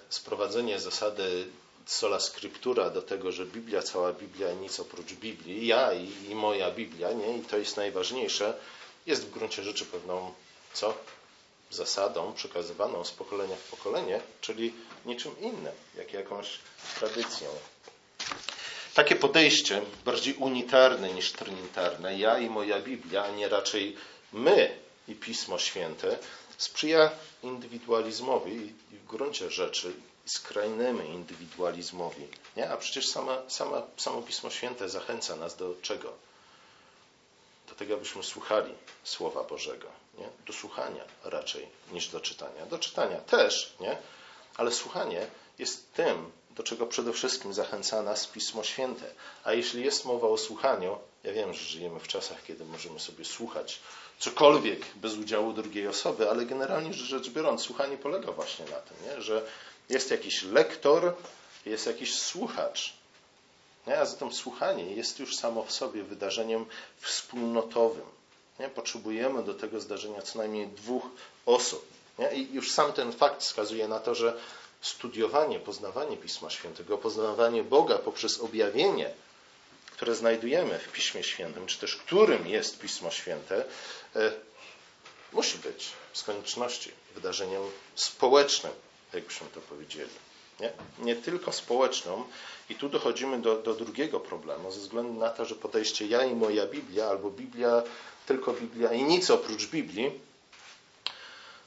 sprowadzenie 0.09 0.79
zasady 0.79 1.47
sola 1.85 2.19
scriptura 2.19 2.89
do 2.89 3.01
tego, 3.01 3.31
że 3.31 3.45
Biblia, 3.45 3.81
cała 3.81 4.13
Biblia 4.13 4.53
nic 4.53 4.79
oprócz 4.79 5.13
Biblii, 5.13 5.67
ja 5.67 5.93
i, 5.93 6.11
i 6.29 6.35
moja 6.35 6.71
Biblia, 6.71 7.11
nie? 7.11 7.37
i 7.37 7.41
to 7.41 7.57
jest 7.57 7.77
najważniejsze, 7.77 8.57
jest 9.05 9.25
w 9.25 9.29
gruncie 9.29 9.63
rzeczy 9.63 9.85
pewną 9.85 10.33
co? 10.73 10.93
zasadą 11.69 12.33
przekazywaną 12.33 13.03
z 13.03 13.11
pokolenia 13.11 13.55
w 13.55 13.69
pokolenie, 13.71 14.21
czyli 14.41 14.73
niczym 15.05 15.39
innym, 15.39 15.73
jak 15.97 16.13
jakąś 16.13 16.59
tradycją. 16.99 17.49
Takie 18.93 19.15
podejście, 19.15 19.81
bardziej 20.05 20.33
unitarne 20.33 21.13
niż 21.13 21.31
trinitarne, 21.31 22.17
ja 22.17 22.39
i 22.39 22.49
moja 22.49 22.79
Biblia, 22.79 23.23
a 23.23 23.31
nie 23.31 23.49
raczej 23.49 23.95
my 24.33 24.77
i 25.07 25.15
Pismo 25.15 25.59
Święte, 25.59 26.17
sprzyja 26.57 27.11
indywidualizmowi 27.43 28.73
i 28.91 28.97
w 28.97 29.05
gruncie 29.05 29.51
rzeczy 29.51 29.93
skrajnemu 30.25 31.03
indywidualizmowi. 31.03 32.27
Nie? 32.57 32.69
A 32.69 32.77
przecież 32.77 33.07
sama, 33.07 33.41
sama, 33.47 33.81
samo 33.97 34.21
Pismo 34.21 34.49
Święte 34.49 34.89
zachęca 34.89 35.35
nas 35.35 35.55
do 35.55 35.75
czego? 35.81 36.13
Do 37.69 37.75
tego, 37.75 37.93
abyśmy 37.93 38.23
słuchali 38.23 38.73
Słowa 39.03 39.43
Bożego 39.43 39.87
nie? 40.17 40.29
do 40.45 40.53
słuchania 40.53 41.03
raczej 41.23 41.67
niż 41.91 42.07
do 42.07 42.19
czytania. 42.19 42.65
Do 42.65 42.79
czytania 42.79 43.17
też, 43.17 43.75
nie? 43.79 43.97
ale 44.57 44.71
słuchanie 44.71 45.27
jest 45.59 45.93
tym, 45.93 46.31
do 46.51 46.63
czego 46.63 46.87
przede 46.87 47.13
wszystkim 47.13 47.53
zachęca 47.53 48.01
nas 48.01 48.27
Pismo 48.27 48.63
Święte. 48.63 49.05
A 49.43 49.53
jeśli 49.53 49.85
jest 49.85 50.05
mowa 50.05 50.27
o 50.27 50.37
słuchaniu, 50.37 50.97
ja 51.23 51.33
wiem, 51.33 51.53
że 51.53 51.63
żyjemy 51.63 51.99
w 51.99 52.07
czasach, 52.07 52.43
kiedy 52.43 52.65
możemy 52.65 52.99
sobie 52.99 53.25
słuchać 53.25 53.79
cokolwiek 54.19 54.85
bez 54.95 55.17
udziału 55.17 55.53
drugiej 55.53 55.87
osoby, 55.87 56.29
ale 56.29 56.45
generalnie 56.45 56.93
rzecz 56.93 57.29
biorąc, 57.29 57.61
słuchanie 57.61 57.97
polega 57.97 58.31
właśnie 58.31 58.65
na 58.65 58.77
tym, 58.77 58.97
nie? 59.05 59.21
że 59.21 59.45
jest 59.89 60.11
jakiś 60.11 60.43
lektor, 60.43 61.13
jest 61.65 61.85
jakiś 61.87 62.19
słuchacz. 62.19 62.93
Nie? 63.87 63.99
A 63.99 64.05
zatem 64.05 64.33
słuchanie 64.33 64.93
jest 64.93 65.19
już 65.19 65.35
samo 65.35 65.63
w 65.63 65.71
sobie 65.71 66.03
wydarzeniem 66.03 66.65
wspólnotowym. 66.99 68.05
Nie? 68.59 68.69
Potrzebujemy 68.69 69.43
do 69.43 69.53
tego 69.53 69.79
zdarzenia 69.79 70.21
co 70.21 70.37
najmniej 70.37 70.67
dwóch 70.67 71.03
osób. 71.45 71.85
Nie? 72.19 72.31
I 72.33 72.53
już 72.53 72.71
sam 72.71 72.93
ten 72.93 73.11
fakt 73.11 73.41
wskazuje 73.41 73.87
na 73.87 73.99
to, 73.99 74.15
że 74.15 74.37
studiowanie, 74.81 75.59
poznawanie 75.59 76.17
Pisma 76.17 76.49
Świętego, 76.49 76.97
poznawanie 76.97 77.63
Boga 77.63 77.97
poprzez 77.97 78.39
objawienie, 78.39 79.13
które 79.97 80.15
znajdujemy 80.15 80.79
w 80.79 80.91
Piśmie 80.91 81.23
Świętym, 81.23 81.67
czy 81.67 81.79
też 81.79 81.95
którym 81.95 82.47
jest 82.47 82.79
Pismo 82.79 83.11
Święte, 83.11 83.65
e, 84.15 84.31
musi 85.33 85.57
być 85.57 85.89
z 86.13 86.23
konieczności 86.23 86.91
wydarzeniem 87.15 87.61
społecznym, 87.95 88.73
jakbyśmy 89.13 89.47
to 89.47 89.61
powiedzieli. 89.61 90.09
Nie? 90.59 90.71
nie 90.99 91.15
tylko 91.15 91.51
społeczną. 91.51 92.23
I 92.69 92.75
tu 92.75 92.89
dochodzimy 92.89 93.41
do, 93.41 93.55
do 93.55 93.73
drugiego 93.73 94.19
problemu, 94.19 94.71
ze 94.71 94.79
względu 94.79 95.19
na 95.19 95.29
to, 95.29 95.45
że 95.45 95.55
podejście 95.55 96.07
ja 96.07 96.25
i 96.25 96.35
moja 96.35 96.67
Biblia, 96.67 97.07
albo 97.07 97.29
Biblia 97.29 97.83
tylko 98.25 98.53
Biblia 98.53 98.93
i 98.93 99.03
nic 99.03 99.29
oprócz 99.29 99.65
Biblii, 99.65 100.19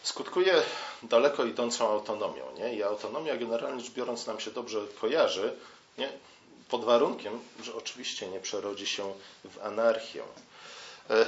skutkuje 0.03 0.63
daleko 1.03 1.45
idącą 1.45 1.89
autonomią. 1.89 2.45
Nie? 2.59 2.75
I 2.75 2.83
autonomia 2.83 3.37
generalnie 3.37 3.81
rzecz 3.81 3.93
biorąc 3.93 4.27
nam 4.27 4.41
się 4.41 4.51
dobrze 4.51 4.81
kojarzy, 5.01 5.57
nie? 5.99 6.13
Pod 6.71 6.85
warunkiem, 6.85 7.41
że 7.63 7.75
oczywiście 7.75 8.29
nie 8.29 8.41
przerodzi 8.41 8.87
się 8.87 9.13
w 9.45 9.59
anarchię. 9.63 10.23
E, 11.11 11.27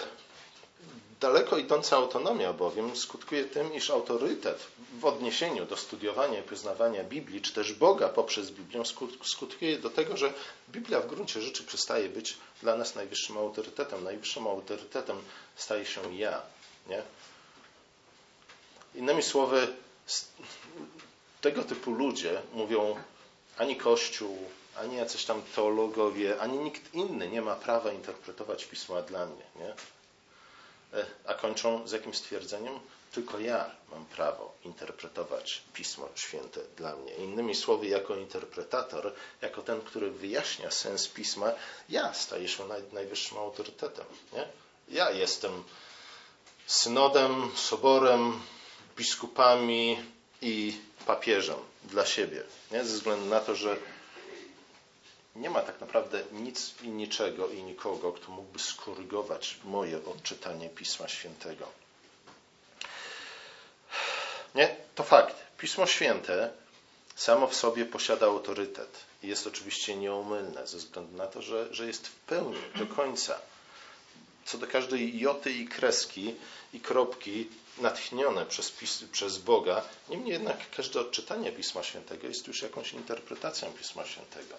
daleko 1.21 1.59
idąca 1.59 1.97
autonomia 1.97 2.53
bowiem 2.53 2.97
skutkuje 2.97 3.45
tym, 3.45 3.75
iż 3.75 3.91
autorytet 3.91 4.67
w 5.01 5.05
odniesieniu 5.05 5.67
do 5.67 5.77
studiowania 5.77 6.39
i 6.39 6.43
poznawania 6.43 7.05
Biblii, 7.05 7.41
czy 7.41 7.53
też 7.53 7.73
Boga 7.73 8.09
poprzez 8.09 8.51
Biblię, 8.51 8.83
skutkuje 9.25 9.79
do 9.79 9.91
tego, 9.91 10.17
że 10.17 10.33
Biblia 10.69 11.01
w 11.01 11.07
gruncie 11.07 11.43
rzeczy 11.43 11.65
przestaje 11.65 12.09
być 12.09 12.37
dla 12.63 12.77
nas 12.77 12.95
najwyższym 12.95 13.39
autorytetem. 13.39 14.05
Najwyższym 14.05 14.47
autorytetem 14.47 15.23
staje 15.57 15.87
się 15.87 16.17
ja. 16.17 16.43
Nie? 16.89 17.03
Innymi 18.95 19.23
słowy, 19.23 19.69
tego 21.41 21.63
typu 21.63 21.95
ludzie 21.95 22.43
mówią 22.53 22.97
ani 23.59 23.77
Kościół, 23.77 24.39
ani 24.77 24.97
jacyś 24.97 25.25
tam 25.25 25.43
teologowie, 25.43 26.41
ani 26.41 26.59
nikt 26.59 26.95
inny 26.95 27.29
nie 27.29 27.43
ma 27.43 27.55
prawa 27.55 27.93
interpretować 27.93 28.65
pisma 28.65 29.03
dla 29.03 29.27
mnie. 29.27 29.45
Nie? 29.57 29.75
E, 31.01 31.07
a 31.27 31.35
kończą 31.35 31.89
z 31.89 31.93
jakim 31.93 32.15
stwierdzeniem? 32.15 32.81
Tylko 33.13 33.39
ja 33.39 33.71
mam 33.91 34.05
prawo 34.05 34.55
interpretować 34.65 35.63
Pismo 35.73 36.09
Święte 36.15 36.61
dla 36.77 36.97
mnie. 36.97 37.15
Innymi 37.15 37.55
słowy, 37.55 37.87
jako 37.87 38.17
interpretator, 38.17 39.13
jako 39.43 39.63
ten, 39.63 39.81
który 39.81 40.11
wyjaśnia 40.11 40.71
sens 40.71 41.09
Pisma, 41.09 41.53
ja 41.89 42.15
staję 42.15 42.49
się 42.49 42.65
najwyższym 42.93 43.39
autorytetem. 43.39 44.07
Nie? 44.33 44.47
Ja 44.89 45.11
jestem 45.11 45.65
synodem, 46.67 47.51
soborem, 47.55 48.41
biskupami 48.97 49.99
i 50.43 50.81
papieżem 51.07 51.59
dla 51.85 52.07
siebie. 52.07 52.43
Nie? 52.71 52.85
Ze 52.85 52.95
względu 52.95 53.27
na 53.27 53.41
to, 53.41 53.55
że 53.55 53.77
nie 55.37 55.51
ma 55.51 55.63
tak 55.63 55.81
naprawdę 55.81 56.25
nic 56.33 56.75
i 56.83 56.89
niczego 56.89 57.49
i 57.49 57.63
nikogo, 57.63 58.13
kto 58.13 58.33
mógłby 58.33 58.59
skorygować 58.59 59.59
moje 59.65 60.05
odczytanie 60.05 60.69
Pisma 60.69 61.09
Świętego. 61.09 61.69
Nie, 64.55 64.77
to 64.95 65.03
fakt. 65.03 65.37
Pismo 65.59 65.87
Święte 65.87 66.51
samo 67.17 67.47
w 67.49 67.55
sobie 67.55 67.87
posiada 67.87 68.27
autorytet 68.27 69.05
i 69.23 69.29
jest 69.29 69.47
oczywiście 69.47 69.97
nieomylne 69.97 70.67
ze 70.67 70.79
względu 70.79 71.17
na 71.17 71.27
to, 71.27 71.43
że, 71.43 71.75
że 71.75 71.87
jest 71.87 72.09
w 72.09 72.15
pełni 72.15 72.61
do 72.77 72.87
końca 72.87 73.39
co 74.45 74.59
do 74.59 74.67
każdej 74.67 75.19
joty 75.19 75.53
i 75.53 75.69
kreski 75.69 76.35
i 76.73 76.81
kropki 76.81 77.49
natchnione 77.79 78.47
przez, 78.47 78.73
przez 79.13 79.39
Boga. 79.39 79.83
Niemniej 80.09 80.33
jednak 80.33 80.71
każde 80.77 81.01
odczytanie 81.01 81.53
Pisma 81.53 81.83
Świętego 81.83 82.29
jest 82.29 82.47
już 82.47 82.63
jakąś 82.63 82.93
interpretacją 82.93 83.73
Pisma 83.73 84.07
Świętego. 84.07 84.55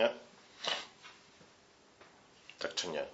Nie? 0.00 0.10
Tak 2.58 2.74
czy 2.74 2.88
nie? 2.88 3.04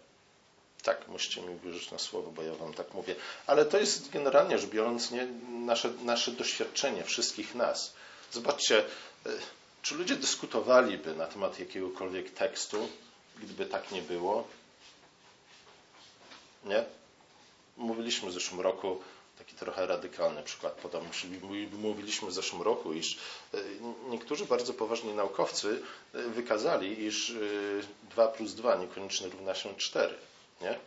Tak, 0.82 1.08
musicie 1.08 1.42
mi 1.42 1.58
wierzyć 1.58 1.90
na 1.90 1.98
słowo, 1.98 2.30
bo 2.30 2.42
ja 2.42 2.54
wam 2.54 2.74
tak 2.74 2.94
mówię. 2.94 3.14
Ale 3.46 3.64
to 3.64 3.78
jest 3.78 4.10
generalnie 4.10 4.58
rzecz 4.58 4.70
biorąc 4.70 5.10
nie, 5.10 5.26
nasze, 5.48 5.90
nasze 6.02 6.30
doświadczenie 6.32 7.04
wszystkich 7.04 7.54
nas. 7.54 7.94
Zobaczcie, 8.32 8.78
e, 8.78 9.30
czy 9.82 9.94
ludzie 9.94 10.16
dyskutowaliby 10.16 11.14
na 11.14 11.26
temat 11.26 11.58
jakiegokolwiek 11.58 12.30
tekstu, 12.30 12.88
gdyby 13.36 13.66
tak 13.66 13.92
nie 13.92 14.02
było? 14.02 14.48
Nie? 16.64 16.84
Mówiliśmy 17.76 18.30
w 18.30 18.32
zeszłym 18.32 18.60
roku, 18.60 19.02
taki 19.38 19.54
trochę 19.56 19.86
radykalny 19.86 20.42
przykład 20.42 20.72
podam, 20.72 21.02
mówiliśmy 21.72 22.28
w 22.28 22.32
zeszłym 22.32 22.62
roku, 22.62 22.92
iż 22.92 23.18
e, 23.54 23.58
niektórzy 24.08 24.46
bardzo 24.46 24.74
poważni 24.74 25.14
naukowcy 25.14 25.82
e, 26.14 26.22
wykazali, 26.22 27.04
iż 27.04 27.34
2 28.10 28.28
plus 28.28 28.54
2 28.54 28.76
niekoniecznie 28.76 29.28
równa 29.28 29.54
się 29.54 29.74
4. 29.76 30.14
Nie? 30.60 30.78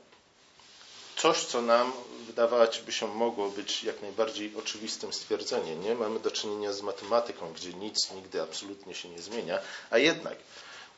Coś, 1.16 1.46
co 1.46 1.62
nam 1.62 1.92
wydawać 2.28 2.82
by 2.86 2.92
się 2.92 3.08
mogło 3.08 3.50
być 3.50 3.84
jak 3.84 4.02
najbardziej 4.02 4.56
oczywistym 4.56 5.14
stwierdzeniem. 5.14 5.84
Nie? 5.84 5.96
Mamy 5.96 6.20
do 6.20 6.32
czynienia 6.32 6.74
z 6.74 6.82
matematyką, 6.82 7.54
gdzie 7.54 7.74
nic 7.74 8.12
nigdy 8.12 8.42
absolutnie 8.42 8.96
się 8.96 9.10
nie 9.10 9.22
zmienia, 9.22 9.60
a 9.90 9.98
jednak, 9.98 10.38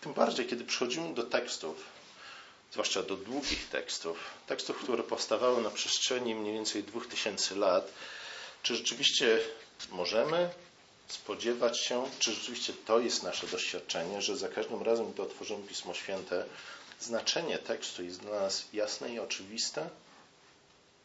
tym 0.02 0.14
bardziej, 0.14 0.48
kiedy 0.48 0.64
przychodzimy 0.64 1.14
do 1.14 1.24
tekstów, 1.24 1.76
zwłaszcza 2.72 3.04
do 3.04 3.18
długich 3.18 3.70
tekstów, 3.70 4.18
tekstów, 4.48 4.78
które 4.78 5.04
powstawały 5.04 5.62
na 5.62 5.70
przestrzeni 5.70 6.36
mniej 6.36 6.54
więcej 6.54 6.84
2000 6.84 7.56
lat, 7.56 7.92
czy 8.64 8.76
rzeczywiście 8.76 9.40
możemy 9.92 10.50
spodziewać 11.08 11.80
się, 11.80 12.10
czy 12.20 12.32
rzeczywiście 12.34 12.74
to 12.86 13.00
jest 13.00 13.24
nasze 13.24 13.48
doświadczenie, 13.48 14.22
że 14.22 14.38
za 14.38 14.50
każdym 14.50 14.82
razem, 14.82 15.12
gdy 15.12 15.22
otworzymy 15.22 15.68
Pismo 15.68 15.94
Święte, 15.94 16.46
znaczenie 17.00 17.58
tekstu 17.58 18.04
jest 18.04 18.20
dla 18.20 18.42
nas 18.42 18.66
jasne 18.74 19.14
i 19.14 19.20
oczywiste 19.20 19.90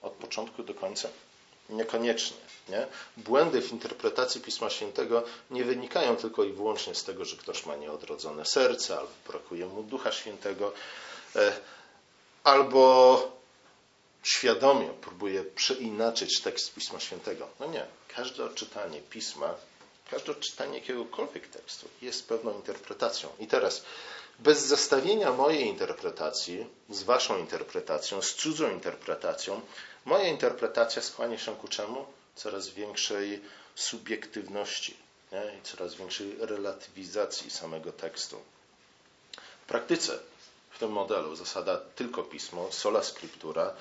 od 0.03 0.13
początku 0.13 0.63
do 0.63 0.75
końca? 0.75 1.09
Niekoniecznie. 1.69 2.37
Nie? 2.69 2.87
Błędy 3.17 3.63
w 3.63 3.73
interpretacji 3.73 4.41
Pisma 4.41 4.71
Świętego 4.71 5.25
nie 5.51 5.65
wynikają 5.65 6.17
tylko 6.17 6.45
i 6.45 6.53
wyłącznie 6.53 6.95
z 6.95 7.05
tego, 7.05 7.25
że 7.25 7.37
ktoś 7.37 7.67
ma 7.67 7.77
nieodrodzone 7.77 8.45
serce, 8.45 8.99
albo 8.99 9.13
brakuje 9.29 9.67
mu 9.67 9.83
Ducha 9.83 10.13
Świętego, 10.13 10.73
albo 12.45 13.37
świadomie 14.23 14.89
próbuje 14.89 15.45
przeinaczyć 15.45 16.41
tekst 16.41 16.75
Pisma 16.75 17.01
Świętego. 17.01 17.49
No 17.61 17.67
nie. 17.67 17.87
Każde 18.09 18.45
odczytanie 18.45 19.01
Pisma, 19.01 19.55
każde 20.11 20.33
odczytanie 20.33 20.75
jakiegokolwiek 20.79 21.49
tekstu 21.49 21.89
jest 22.03 22.29
pewną 22.29 22.55
interpretacją. 22.55 23.29
I 23.39 23.47
teraz 23.47 23.83
bez 24.39 24.67
zestawienia 24.67 25.33
mojej 25.33 25.67
interpretacji 25.67 26.67
z 26.91 27.03
waszą 27.03 27.39
interpretacją, 27.39 28.23
z 28.23 28.35
cudzą 28.35 28.71
interpretacją, 28.71 29.61
moja 30.05 30.29
interpretacja 30.29 31.03
skłania 31.03 31.39
się 31.39 31.57
ku 31.57 31.69
czemu? 31.69 32.07
Coraz 32.35 32.69
większej 32.69 33.41
subiektywności 33.75 34.97
nie? 35.33 35.59
i 35.59 35.63
coraz 35.63 35.95
większej 35.95 36.37
relatywizacji 36.41 37.51
samego 37.51 37.93
tekstu. 37.93 38.41
W 39.63 39.69
praktyce 39.69 40.19
w 40.77 40.79
tym 40.79 40.93
modelu 40.93 41.37
zasada 41.37 41.81
tylko 41.95 42.23
pismo, 42.23 42.73
sola 42.73 43.03
scriptura, 43.03 43.75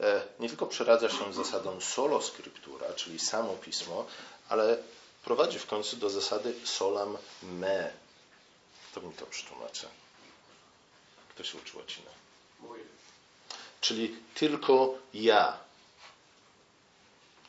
e, 0.00 0.22
nie 0.38 0.48
tylko 0.48 0.66
przeradza 0.66 1.08
się 1.10 1.34
zasadą 1.34 1.80
solo 1.80 2.22
scriptura, 2.22 2.92
czyli 2.92 3.18
samo 3.18 3.54
pismo, 3.54 4.06
ale 4.48 4.78
prowadzi 5.24 5.58
w 5.58 5.66
końcu 5.66 5.96
do 5.96 6.10
zasady 6.10 6.54
solam 6.64 7.18
me, 7.42 7.92
to 8.94 9.00
mi 9.00 9.14
to 9.14 9.26
przetłumaczę. 9.26 9.88
Kto 11.28 11.44
się 11.44 11.58
uczył 11.58 11.80
łaciny? 11.80 12.10
Czyli 13.80 14.16
tylko 14.34 14.94
ja. 15.14 15.58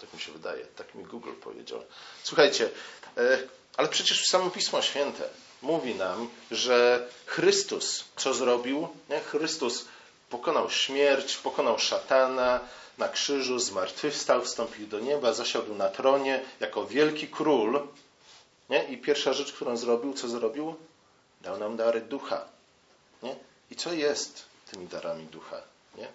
Tak 0.02 0.14
mi 0.14 0.20
się 0.20 0.32
wydaje, 0.32 0.66
tak 0.66 0.96
mi 0.96 1.04
Google 1.04 1.34
powiedział. 1.34 1.84
Słuchajcie, 2.24 2.70
e, 3.18 3.40
ale 3.78 3.88
przecież 3.88 4.26
samo 4.26 4.50
Pismo 4.50 4.82
Święte 4.82 5.30
mówi 5.62 5.96
nam, 5.96 6.30
że 6.52 7.08
Chrystus 7.26 8.04
co 8.16 8.34
zrobił? 8.34 8.88
Nie? 9.10 9.20
Chrystus 9.20 9.86
pokonał 10.30 10.70
śmierć, 10.70 11.38
pokonał 11.38 11.80
szatana 11.80 12.60
na 12.98 13.10
krzyżu, 13.10 13.60
zmartwychwstał, 13.60 14.42
wstąpił 14.42 14.88
do 14.88 15.00
nieba, 15.00 15.34
zasiadł 15.34 15.76
na 15.76 15.90
tronie 15.90 16.42
jako 16.60 16.86
wielki 16.86 17.28
król. 17.28 17.88
Nie? 18.70 18.84
I 18.84 18.98
pierwsza 18.98 19.34
rzecz, 19.34 19.54
którą 19.54 19.78
zrobił, 19.78 20.14
co 20.14 20.28
zrobił? 20.28 20.76
Dał 21.42 21.58
nam 21.58 21.78
dary 21.78 22.02
ducha. 22.02 22.46
Nie? 23.24 23.36
I 23.72 23.76
co 23.76 23.94
jest 23.94 24.46
tymi 24.72 24.88
darami 24.88 25.26
ducha? 25.26 25.62
Nie? 25.98 26.08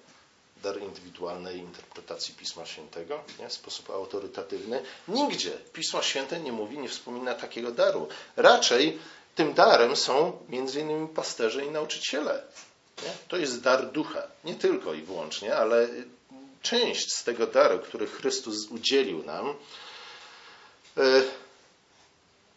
Dar 0.62 0.82
indywidualnej 0.82 1.58
interpretacji 1.58 2.34
Pisma 2.34 2.66
Świętego 2.66 3.20
nie? 3.38 3.48
w 3.48 3.52
sposób 3.52 3.90
autorytatywny. 3.90 4.82
Nigdzie 5.08 5.50
Pismo 5.72 6.02
Święte 6.02 6.40
nie 6.40 6.52
mówi, 6.52 6.78
nie 6.78 6.88
wspomina 6.88 7.34
takiego 7.34 7.72
daru. 7.72 8.08
Raczej 8.36 8.98
tym 9.34 9.54
darem 9.54 9.96
są 9.96 10.38
innymi 10.50 11.08
pasterze 11.08 11.64
i 11.64 11.70
nauczyciele. 11.70 12.42
Nie? 13.02 13.10
To 13.28 13.36
jest 13.36 13.60
dar 13.60 13.92
ducha. 13.92 14.22
Nie 14.44 14.54
tylko 14.54 14.94
i 14.94 15.02
wyłącznie, 15.02 15.56
ale 15.56 15.88
część 16.62 17.12
z 17.12 17.24
tego 17.24 17.46
daru, 17.46 17.78
który 17.78 18.06
Chrystus 18.06 18.66
udzielił 18.70 19.24
nam, 19.24 19.54
e, 20.96 21.22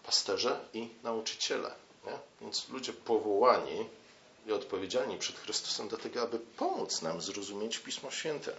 pasterze 0.06 0.60
i 0.74 0.90
nauczyciele. 1.04 1.72
Nie? 2.06 2.20
Więc 2.42 2.70
ludzie 2.70 2.94
powołani 2.94 3.86
i 4.48 4.52
odpowiedzialni 4.52 5.18
przed 5.18 5.40
Chrystusem 5.40 5.88
do 5.88 5.98
tego, 5.98 6.22
aby 6.22 6.40
pomóc 6.40 7.02
nam 7.02 7.22
zrozumieć 7.22 7.80
Pismo 7.80 8.12
Święte. 8.12 8.52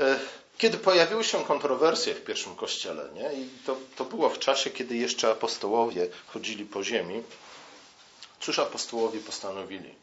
E, 0.00 0.18
kiedy 0.58 0.78
pojawiły 0.78 1.24
się 1.24 1.44
kontrowersje 1.44 2.14
w 2.14 2.24
pierwszym 2.24 2.56
kościele, 2.56 3.08
nie? 3.14 3.32
i 3.32 3.48
to, 3.66 3.76
to 3.96 4.04
było 4.04 4.30
w 4.30 4.38
czasie, 4.38 4.70
kiedy 4.70 4.96
jeszcze 4.96 5.30
apostołowie 5.30 6.08
chodzili 6.26 6.64
po 6.64 6.84
ziemi, 6.84 7.22
cóż 8.40 8.58
apostołowie 8.58 9.20
postanowili? 9.20 9.94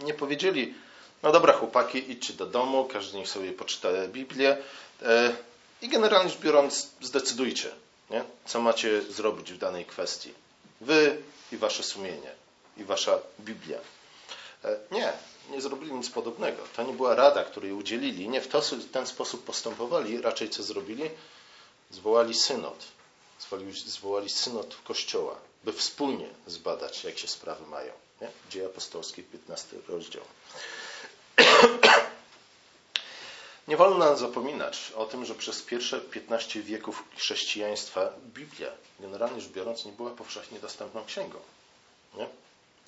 Nie 0.00 0.14
powiedzieli, 0.14 0.74
no 1.22 1.32
dobra 1.32 1.52
chłopaki, 1.52 2.10
idźcie 2.12 2.34
do 2.34 2.46
domu, 2.46 2.84
każdy 2.84 3.18
niech 3.18 3.28
sobie 3.28 3.52
poczyta 3.52 3.88
Biblię 4.08 4.56
e, 5.02 5.36
i 5.82 5.88
generalnie 5.88 6.30
rzecz 6.30 6.40
biorąc 6.40 6.90
zdecydujcie, 7.00 7.70
nie? 8.10 8.24
co 8.46 8.60
macie 8.60 9.02
zrobić 9.02 9.52
w 9.52 9.58
danej 9.58 9.84
kwestii. 9.84 10.34
Wy 10.80 11.22
i 11.52 11.56
wasze 11.56 11.82
sumienie, 11.82 12.32
i 12.76 12.84
wasza 12.84 13.18
Biblia. 13.40 13.78
E, 14.64 14.76
nie, 14.90 15.12
nie 15.50 15.60
zrobili 15.60 15.92
nic 15.92 16.10
podobnego. 16.10 16.62
To 16.76 16.82
nie 16.82 16.92
była 16.92 17.14
rada, 17.14 17.44
której 17.44 17.72
udzielili. 17.72 18.28
Nie 18.28 18.40
w, 18.40 18.48
ten 18.92 19.06
sposób 19.06 19.44
postępowali. 19.44 20.20
Raczej 20.20 20.50
co 20.50 20.62
zrobili? 20.62 21.10
Zwołali 21.90 22.34
synod. 22.34 22.84
Zwołali, 23.40 23.72
zwołali 23.72 24.30
synod 24.30 24.76
Kościoła, 24.84 25.36
by 25.64 25.72
wspólnie 25.72 26.28
zbadać, 26.46 27.04
jak 27.04 27.18
się 27.18 27.28
sprawy 27.28 27.66
mają. 27.66 27.92
Nie? 28.20 28.28
Dzieje 28.50 28.66
apostolskie, 28.66 29.22
15 29.22 29.76
rozdział. 29.88 30.24
Nie 33.68 33.76
wolno 33.76 33.98
nam 33.98 34.16
zapominać 34.16 34.92
o 34.96 35.06
tym, 35.06 35.24
że 35.24 35.34
przez 35.34 35.62
pierwsze 35.62 36.00
15 36.00 36.62
wieków 36.62 37.04
chrześcijaństwa 37.16 38.10
Biblia, 38.34 38.72
generalnie 39.00 39.40
rzecz 39.40 39.52
biorąc, 39.52 39.84
nie 39.84 39.92
była 39.92 40.10
powszechnie 40.10 40.60
dostępną 40.60 41.04
księgą. 41.04 41.38
Nie? 42.14 42.28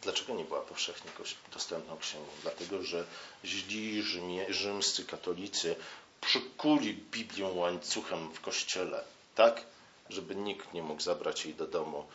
Dlaczego 0.02 0.34
nie 0.34 0.44
była 0.44 0.60
powszechnie 0.60 1.10
dostępną 1.52 1.98
księgą? 1.98 2.26
Dlatego, 2.42 2.82
że 2.82 3.04
źli 3.44 4.02
rzymie, 4.02 4.54
rzymscy 4.54 5.04
katolicy 5.04 5.76
przykuli 6.20 6.94
Biblię 6.94 7.46
łańcuchem 7.46 8.32
w 8.32 8.40
kościele, 8.40 9.04
tak, 9.34 9.64
żeby 10.08 10.34
nikt 10.36 10.74
nie 10.74 10.82
mógł 10.82 11.02
zabrać 11.02 11.44
jej 11.44 11.54
do 11.54 11.66
domu 11.66 12.06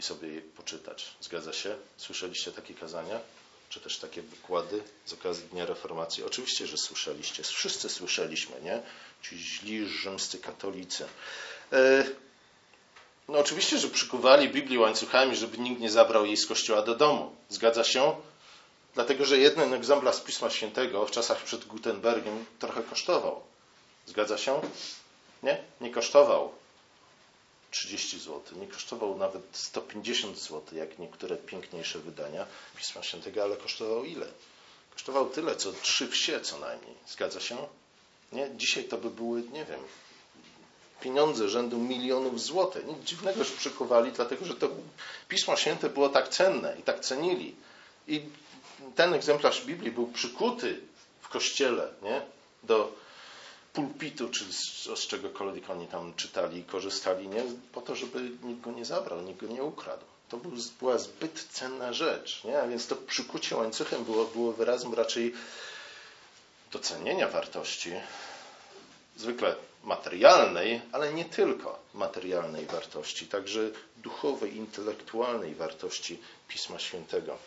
i 0.00 0.02
sobie 0.02 0.28
jej 0.28 0.42
poczytać. 0.42 1.14
Zgadza 1.20 1.52
się? 1.52 1.76
Słyszeliście 1.96 2.52
takie 2.52 2.74
kazania? 2.74 3.20
Czy 3.68 3.80
też 3.80 3.98
takie 3.98 4.22
wykłady 4.22 4.82
z 5.06 5.12
okazji 5.12 5.48
Dnia 5.48 5.66
Reformacji? 5.66 6.24
Oczywiście, 6.24 6.66
że 6.66 6.76
słyszeliście. 6.76 7.42
Wszyscy 7.42 7.88
słyszeliśmy, 7.88 8.60
nie? 8.60 8.82
Ci 9.22 9.38
źli 9.38 9.88
rzymscy 9.88 10.38
katolicy. 10.38 11.06
E, 11.72 12.04
no 13.28 13.38
oczywiście, 13.38 13.78
że 13.78 13.88
przykuwali 13.88 14.48
Biblię 14.48 14.80
łańcuchami, 14.80 15.36
żeby 15.36 15.58
nikt 15.58 15.80
nie 15.80 15.90
zabrał 15.90 16.26
jej 16.26 16.36
z 16.36 16.46
kościoła 16.46 16.82
do 16.82 16.94
domu. 16.94 17.36
Zgadza 17.48 17.84
się? 17.84 18.16
Dlatego, 18.94 19.24
że 19.24 19.38
jeden 19.38 19.74
egzemplarz 19.74 20.20
Pisma 20.20 20.50
Świętego 20.50 21.06
w 21.06 21.10
czasach 21.10 21.42
przed 21.42 21.64
Gutenbergiem 21.64 22.44
trochę 22.58 22.82
kosztował. 22.82 23.40
Zgadza 24.06 24.38
się? 24.38 24.60
Nie? 25.42 25.64
Nie 25.80 25.90
kosztował 25.90 26.52
30 27.70 28.18
zł. 28.18 28.42
Nie 28.60 28.66
kosztował 28.66 29.18
nawet 29.18 29.42
150 29.52 30.38
zł, 30.38 30.62
jak 30.78 30.98
niektóre 30.98 31.36
piękniejsze 31.36 31.98
wydania 31.98 32.46
Pisma 32.76 33.02
Świętego, 33.02 33.42
ale 33.42 33.56
kosztował 33.56 34.04
ile? 34.04 34.26
kosztował 34.98 35.30
tyle, 35.30 35.56
co 35.56 35.72
trzy 35.72 36.08
wsie 36.08 36.40
co 36.40 36.58
najmniej. 36.58 36.94
Zgadza 37.08 37.40
się? 37.40 37.56
Nie? 38.32 38.50
Dzisiaj 38.56 38.84
to 38.84 38.98
by 38.98 39.10
były, 39.10 39.42
nie 39.42 39.64
wiem, 39.64 39.80
pieniądze 41.00 41.48
rzędu 41.48 41.78
milionów 41.78 42.40
złotych. 42.40 42.86
Nic 42.86 42.98
dziwnego, 42.98 43.44
że 43.44 43.56
przykuwali, 43.56 44.12
dlatego 44.12 44.44
że 44.44 44.54
to 44.54 44.68
Pismo 45.28 45.56
Święte 45.56 45.90
było 45.90 46.08
tak 46.08 46.28
cenne 46.28 46.76
i 46.80 46.82
tak 46.82 47.00
cenili. 47.00 47.54
I 48.08 48.22
ten 48.96 49.14
egzemplarz 49.14 49.64
Biblii 49.64 49.90
był 49.90 50.06
przykuty 50.06 50.80
w 51.20 51.28
kościele 51.28 51.88
nie? 52.02 52.22
do 52.62 52.92
pulpitu, 53.72 54.28
czy 54.28 54.44
z, 54.52 54.84
z 55.00 55.06
czegokolwiek 55.06 55.70
oni 55.70 55.86
tam 55.86 56.14
czytali 56.14 56.58
i 56.58 56.64
korzystali, 56.64 57.28
nie? 57.28 57.42
po 57.72 57.80
to, 57.80 57.96
żeby 57.96 58.30
nikt 58.42 58.60
go 58.60 58.72
nie 58.72 58.84
zabrał, 58.84 59.20
nikt 59.20 59.40
go 59.40 59.46
nie 59.46 59.62
ukradł. 59.62 60.04
To 60.28 60.36
był, 60.36 60.52
była 60.78 60.98
zbyt 60.98 61.46
cenna 61.52 61.92
rzecz. 61.92 62.44
Nie? 62.44 62.60
A 62.62 62.66
więc 62.66 62.86
to 62.86 62.96
przykucie 62.96 63.56
łańcuchem 63.56 64.04
było, 64.04 64.24
było 64.24 64.52
wyrazem 64.52 64.94
raczej 64.94 65.34
docenienia 66.72 67.28
wartości, 67.28 67.92
zwykle 69.16 69.54
materialnej, 69.84 70.80
ale 70.92 71.12
nie 71.12 71.24
tylko 71.24 71.78
materialnej 71.94 72.66
wartości, 72.66 73.26
także 73.26 73.70
duchowej, 73.96 74.56
intelektualnej 74.56 75.54
wartości 75.54 76.20
Pisma 76.48 76.78
Świętego. 76.78 77.38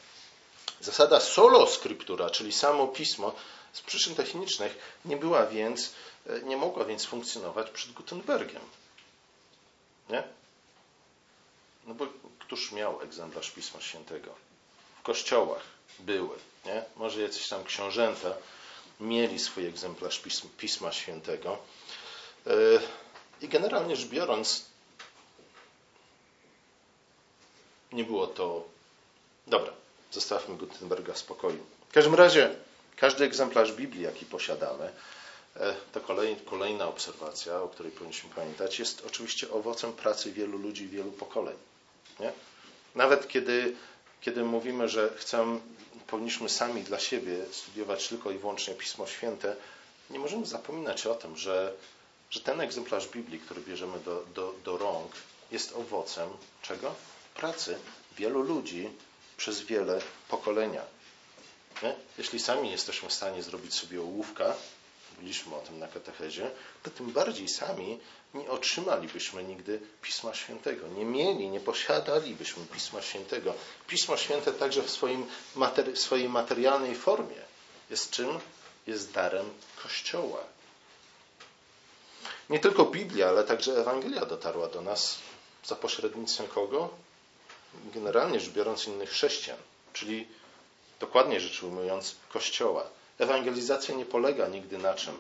Zasada 0.81 1.19
solo 1.19 1.67
scriptura, 1.67 2.29
czyli 2.29 2.51
samo 2.51 2.87
pismo, 2.87 3.35
z 3.73 3.81
przyczyn 3.81 4.15
technicznych 4.15 4.99
nie 5.05 5.17
była 5.17 5.45
więc, 5.45 5.93
e, 6.27 6.41
nie 6.41 6.57
mogła 6.57 6.85
więc 6.85 7.05
funkcjonować 7.05 7.69
przed 7.69 7.91
Gutenbergiem. 7.91 8.61
Nie? 10.09 10.23
No 11.87 11.93
bo 11.93 12.07
któż 12.39 12.71
miał 12.71 13.01
egzemplarz 13.01 13.51
Pisma 13.51 13.81
Świętego? 13.81 14.35
W 14.99 15.03
kościołach 15.03 15.63
były, 15.99 16.35
nie? 16.65 16.83
Może 16.95 17.21
jacyś 17.21 17.47
tam 17.47 17.63
książęta 17.63 18.33
mieli 18.99 19.39
swój 19.39 19.65
egzemplarz 19.65 20.19
Pisma, 20.19 20.49
Pisma 20.57 20.91
Świętego. 20.91 21.57
E, 22.47 22.51
I 23.41 23.47
generalnie 23.47 23.95
rzecz 23.95 24.09
biorąc, 24.09 24.65
nie 27.91 28.03
było 28.03 28.27
to. 28.27 28.63
Dobra, 29.47 29.73
zostawmy 30.11 30.57
Gutenberga 30.57 31.13
w 31.13 31.17
spokoju. 31.17 31.65
W 31.89 31.93
każdym 31.93 32.15
razie, 32.15 32.55
każdy 32.97 33.25
egzemplarz 33.25 33.73
Biblii, 33.73 34.03
jaki 34.03 34.25
posiadamy, 34.25 34.91
e, 35.55 35.75
to 35.91 36.01
kolejna 36.45 36.87
obserwacja, 36.87 37.61
o 37.61 37.67
której 37.67 37.91
powinniśmy 37.91 38.29
pamiętać, 38.29 38.79
jest 38.79 39.03
oczywiście 39.07 39.51
owocem 39.51 39.93
pracy 39.93 40.31
wielu 40.31 40.57
ludzi, 40.57 40.87
wielu 40.87 41.11
pokoleń. 41.11 41.57
Nie? 42.19 42.31
Nawet 42.95 43.27
kiedy, 43.27 43.75
kiedy 44.21 44.43
mówimy, 44.43 44.89
że 44.89 45.13
chcemy, 45.15 45.59
powinniśmy 46.07 46.49
sami 46.49 46.83
dla 46.83 46.99
siebie 46.99 47.45
studiować 47.51 48.07
tylko 48.07 48.31
i 48.31 48.37
wyłącznie 48.37 48.73
Pismo 48.73 49.07
Święte, 49.07 49.55
nie 50.09 50.19
możemy 50.19 50.45
zapominać 50.45 51.07
o 51.07 51.15
tym, 51.15 51.37
że, 51.37 51.73
że 52.31 52.39
ten 52.39 52.61
egzemplarz 52.61 53.07
Biblii, 53.07 53.39
który 53.39 53.61
bierzemy 53.61 53.99
do, 53.99 54.25
do, 54.35 54.53
do 54.63 54.77
rąk, 54.77 55.11
jest 55.51 55.75
owocem 55.75 56.29
czego? 56.61 56.95
Pracy 57.35 57.79
wielu 58.17 58.41
ludzi 58.41 58.89
przez 59.37 59.61
wiele 59.61 60.01
pokolenia. 60.29 60.81
Nie? 61.83 61.95
Jeśli 62.17 62.39
sami 62.39 62.71
jesteśmy 62.71 63.09
w 63.09 63.13
stanie 63.13 63.43
zrobić 63.43 63.73
sobie 63.73 64.01
ołówka, 64.01 64.55
mówiliśmy 65.11 65.55
o 65.55 65.59
tym 65.59 65.79
na 65.79 65.87
katechezie, 65.87 66.51
to 66.83 66.89
tym 66.89 67.11
bardziej 67.11 67.49
sami 67.49 67.99
nie 68.33 68.49
otrzymalibyśmy 68.49 69.43
nigdy 69.43 69.79
Pisma 70.01 70.33
Świętego. 70.33 70.87
Nie 70.87 71.05
mieli, 71.05 71.49
nie 71.49 71.59
posiadalibyśmy 71.59 72.65
Pisma 72.65 73.01
Świętego. 73.01 73.53
Pismo 73.87 74.17
Święte 74.17 74.53
także 74.53 74.83
w 74.83 74.91
swoim 74.91 75.25
materi 75.55 75.97
swojej 75.97 76.29
materialnej 76.29 76.95
formie 76.95 77.51
jest 77.91 78.09
czym? 78.09 78.39
Jest 78.87 79.11
darem 79.11 79.49
Kościoła. 79.83 80.43
Nie 82.51 82.59
tylko 82.59 82.85
Biblia, 82.85 83.29
ale 83.29 83.43
także 83.43 83.77
Ewangelia 83.77 84.25
dotarła 84.25 84.67
do 84.67 84.81
nas 84.81 85.19
za 85.65 85.75
pośrednictwem 85.75 86.47
kogo? 86.47 86.89
Generalnie 87.93 88.39
rzecz 88.39 88.53
biorąc 88.53 88.87
innych 88.87 89.09
chrześcijan, 89.09 89.57
czyli 89.93 90.27
dokładnie 90.99 91.39
rzecz 91.39 91.63
ujmując 91.63 92.15
Kościoła. 92.29 92.83
Ewangelizacja 93.19 93.95
nie 93.95 94.05
polega 94.05 94.47
nigdy 94.47 94.77
na 94.77 94.93
czym? 94.93 95.13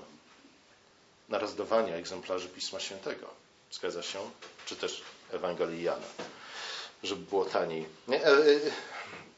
Na 1.29 1.37
rozdawaniu 1.37 1.93
egzemplarzy 1.93 2.49
Pisma 2.49 2.79
Świętego. 2.79 3.27
Zgadza 3.71 4.03
się? 4.03 4.19
Czy 4.65 4.75
też 4.75 5.01
Ewangelii 5.31 5.83
Jana. 5.83 6.07
Żeby 7.03 7.25
było 7.25 7.45
taniej. 7.45 7.85
Nie? 8.07 8.25
E, 8.25 8.31
e, 8.31 8.59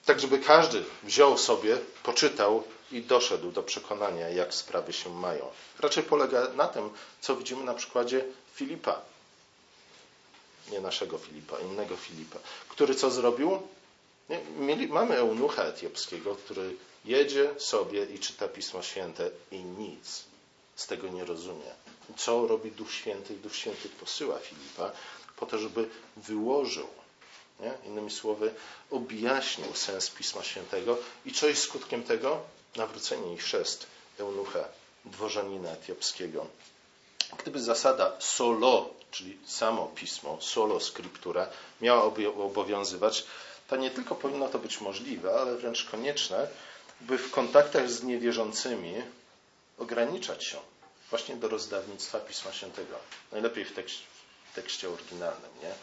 tak, 0.06 0.20
żeby 0.20 0.40
każdy 0.40 0.84
wziął 1.04 1.38
sobie, 1.38 1.78
poczytał 2.04 2.64
i 2.92 3.02
doszedł 3.02 3.52
do 3.52 3.64
przekonania, 3.64 4.30
jak 4.30 4.54
sprawy 4.54 4.94
się 4.94 5.10
mają. 5.10 5.50
Raczej 5.80 6.04
polega 6.04 6.48
na 6.56 6.68
tym, 6.68 6.90
co 7.22 7.36
widzimy 7.36 7.64
na 7.64 7.74
przykładzie 7.74 8.26
Filipa. 8.54 9.02
Nie 10.72 10.82
naszego 10.82 11.18
Filipa, 11.18 11.60
innego 11.60 11.98
Filipa. 11.98 12.40
Który 12.70 12.96
co 12.96 13.12
zrobił? 13.12 13.62
Mieli, 14.58 14.88
mamy 14.88 15.16
eunucha 15.16 15.64
etiopskiego, 15.64 16.36
który 16.36 16.76
jedzie 17.06 17.50
sobie 17.58 18.06
i 18.06 18.20
czyta 18.20 18.48
Pismo 18.48 18.82
Święte 18.82 19.30
i 19.52 19.60
nic 19.60 20.24
z 20.76 20.88
tego 20.88 21.08
nie 21.08 21.26
rozumie. 21.26 21.72
Co 22.18 22.48
robi 22.48 22.72
Duch 22.72 22.92
Święty? 22.92 23.34
Duch 23.34 23.56
Święty 23.56 23.90
posyła 23.90 24.40
Filipa 24.40 24.92
po 25.38 25.46
to, 25.46 25.58
żeby 25.58 25.90
wyłożył, 26.18 26.88
nie? 27.60 27.74
innymi 27.86 28.12
słowy, 28.12 28.54
objaśnił 28.92 29.76
sens 29.76 30.10
Pisma 30.10 30.44
Świętego 30.44 30.98
i 31.26 31.34
co 31.34 31.48
jest 31.48 31.64
skutkiem 31.64 32.04
tego? 32.04 32.42
Nawrócenie 32.76 33.34
i 33.34 33.38
chrzest 33.38 33.88
eunucha, 34.20 34.60
dworzanina 35.06 35.70
etiopskiego. 35.72 36.48
Gdyby 37.38 37.60
zasada 37.60 38.12
solo, 38.20 38.90
czyli 39.12 39.38
samo 39.46 39.88
pismo, 39.88 40.38
solo 40.42 40.80
scriptura, 40.80 41.48
miała 41.82 42.04
obowiązywać, 42.38 43.26
to 43.68 43.76
nie 43.76 43.92
tylko 43.92 44.16
powinno 44.16 44.50
to 44.50 44.60
być 44.60 44.82
możliwe, 44.82 45.34
ale 45.34 45.56
wręcz 45.56 45.86
konieczne, 45.86 46.48
by 47.02 47.18
w 47.18 47.32
kontaktach 47.32 47.90
z 47.90 48.04
niewierzącymi 48.04 48.94
ograniczać 49.78 50.46
się 50.46 50.58
właśnie 51.10 51.36
do 51.36 51.48
rozdawnictwa 51.48 52.20
Pisma 52.20 52.54
Świętego. 52.54 52.96
Najlepiej 53.32 53.66
w 53.66 53.74
tekście, 53.74 54.04
w 54.52 54.56
tekście 54.56 54.90
oryginalnym, 54.90 55.52
nie? 55.62 55.74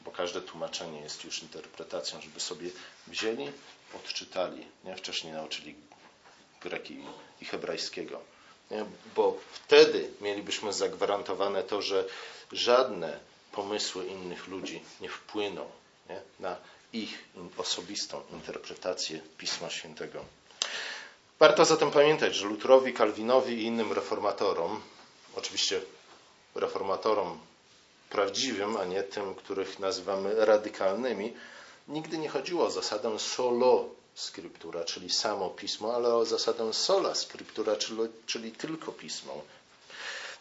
Bo 0.00 0.10
każde 0.10 0.40
tłumaczenie 0.40 1.00
jest 1.00 1.24
już 1.24 1.42
interpretacją, 1.42 2.20
żeby 2.20 2.40
sobie 2.40 2.70
wzięli, 3.06 3.52
odczytali, 3.96 4.66
nie? 4.84 4.96
Wcześniej 4.96 5.32
nauczyli 5.32 5.74
greki 6.62 6.98
i 7.40 7.44
hebrajskiego. 7.44 8.20
Nie? 8.70 8.84
Bo 9.16 9.36
wtedy 9.52 10.10
mielibyśmy 10.20 10.72
zagwarantowane 10.72 11.62
to, 11.62 11.82
że 11.82 12.04
żadne 12.52 13.18
pomysły 13.52 14.06
innych 14.06 14.46
ludzi 14.46 14.82
nie 15.00 15.08
wpłyną 15.08 15.70
nie? 16.10 16.20
na 16.40 16.56
ich 16.92 17.24
osobistą 17.56 18.22
interpretację 18.32 19.20
Pisma 19.38 19.70
Świętego. 19.70 20.24
Warto 21.38 21.64
zatem 21.64 21.90
pamiętać, 21.90 22.34
że 22.34 22.46
Lutrowi, 22.46 22.92
Kalwinowi 22.92 23.54
i 23.54 23.62
innym 23.62 23.92
reformatorom, 23.92 24.80
oczywiście 25.36 25.80
reformatorom 26.54 27.38
prawdziwym, 28.10 28.76
a 28.76 28.84
nie 28.84 29.02
tym, 29.02 29.34
których 29.34 29.78
nazywamy 29.78 30.46
radykalnymi, 30.46 31.34
nigdy 31.88 32.18
nie 32.18 32.28
chodziło 32.28 32.66
o 32.66 32.70
zasadę 32.70 33.18
solo 33.18 33.88
scriptura, 34.18 34.84
czyli 34.84 35.10
samo 35.10 35.50
pismo, 35.50 35.94
ale 35.94 36.14
o 36.14 36.24
zasadę 36.24 36.72
sola 36.72 37.14
scriptura, 37.14 37.76
czyli, 37.76 37.98
czyli 38.26 38.52
tylko 38.52 38.92
pismo. 38.92 39.42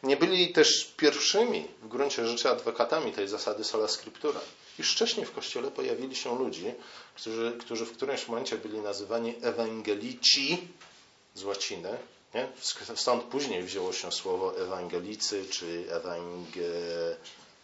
Nie 0.04 0.18
byli 0.18 0.54
też 0.54 0.94
pierwszymi 0.98 1.68
w 1.82 1.88
gruncie 1.88 2.28
rzeczy 2.28 2.50
adwokatami 2.50 3.12
tej 3.12 3.28
zasady 3.28 3.64
sola 3.64 3.88
scriptura. 3.88 4.40
Już 4.80 4.92
wcześniej 4.92 5.26
w 5.26 5.32
Kościele 5.32 5.72
pojawili 5.72 6.16
się 6.16 6.40
ludzie, 6.40 6.76
którzy, 7.16 7.58
którzy 7.60 7.86
w 7.86 7.92
którymś 7.92 8.28
momencie 8.28 8.58
byli 8.58 8.80
nazywani 8.80 9.36
ewangelici 9.42 10.68
z 11.36 11.44
łaciny. 11.44 11.98
Nie? 12.34 12.48
Stąd 12.96 13.24
później 13.24 13.64
wzięło 13.64 13.94
się 13.94 14.12
słowo 14.12 14.58
ewangelicy 14.62 15.46
czy 15.50 15.86
ewangel... 15.90 17.18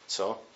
co? 0.07 0.52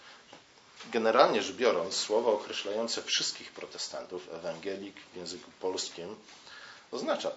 Generalnie 0.91 1.41
rzecz 1.41 1.55
biorąc, 1.55 1.95
słowo 1.95 2.33
określające 2.33 3.03
wszystkich 3.03 3.51
protestantów, 3.51 4.29
ewangelik 4.33 4.95
w 5.13 5.15
języku 5.15 5.51
polskim, 5.59 6.15
oznacza 6.91 7.31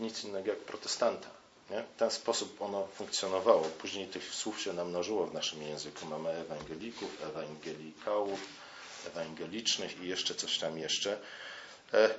nic 0.00 0.24
innego 0.24 0.50
jak 0.50 0.58
protestanta. 0.58 1.28
Nie? 1.70 1.82
W 1.82 1.98
ten 1.98 2.10
sposób 2.10 2.62
ono 2.62 2.86
funkcjonowało. 2.86 3.62
Później 3.62 4.06
tych 4.06 4.34
słów 4.34 4.60
się 4.60 4.72
namnożyło 4.72 5.26
w 5.26 5.34
naszym 5.34 5.62
języku. 5.62 6.06
Mamy 6.06 6.30
ewangelików, 6.30 7.22
ewangelikałów, 7.22 8.40
ewangelicznych 9.06 10.00
i 10.00 10.08
jeszcze 10.08 10.34
coś 10.34 10.58
tam 10.58 10.78
jeszcze. 10.78 11.18
E, 11.92 12.14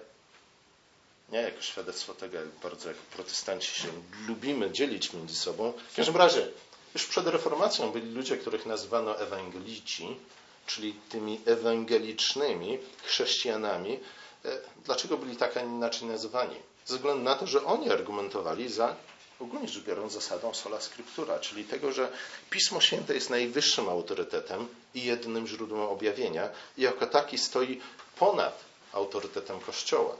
nie 1.31 1.41
jako 1.41 1.61
świadectwo 1.61 2.13
tego, 2.13 2.37
jak 2.37 2.47
bardzo 2.47 2.89
jako 2.89 3.01
protestanci 3.11 3.81
się 3.81 3.87
lubimy 4.27 4.71
dzielić 4.71 5.13
między 5.13 5.35
sobą. 5.35 5.73
W 5.91 5.95
każdym 5.95 6.17
razie, 6.17 6.47
już 6.93 7.05
przed 7.05 7.27
reformacją 7.27 7.91
byli 7.91 8.11
ludzie, 8.11 8.37
których 8.37 8.65
nazywano 8.65 9.19
ewangelici, 9.19 10.17
czyli 10.65 10.93
tymi 11.09 11.41
ewangelicznymi 11.45 12.79
chrześcijanami. 13.03 13.99
E, 14.45 14.57
dlaczego 14.85 15.17
byli 15.17 15.35
tak, 15.35 15.57
a 15.57 15.61
nie 15.61 15.75
inaczej 15.75 16.07
nazywani? 16.07 16.55
ze 16.85 16.95
względu 16.95 17.23
na 17.23 17.35
to, 17.35 17.47
że 17.47 17.65
oni 17.65 17.91
argumentowali 17.91 18.69
za, 18.69 18.95
ogólnie 19.39 19.67
rzecz 19.67 19.83
biorąc, 19.83 20.13
zasadą 20.13 20.53
sola 20.53 20.81
scriptura, 20.81 21.39
czyli 21.39 21.63
tego, 21.63 21.91
że 21.91 22.09
Pismo 22.49 22.81
Święte 22.81 23.13
jest 23.13 23.29
najwyższym 23.29 23.89
autorytetem 23.89 24.67
i 24.93 25.03
jedynym 25.03 25.47
źródłem 25.47 25.81
objawienia 25.81 26.49
i 26.77 26.81
jako 26.81 27.07
taki 27.07 27.37
stoi 27.37 27.81
ponad 28.19 28.59
autorytetem 28.93 29.59
Kościoła. 29.59 30.15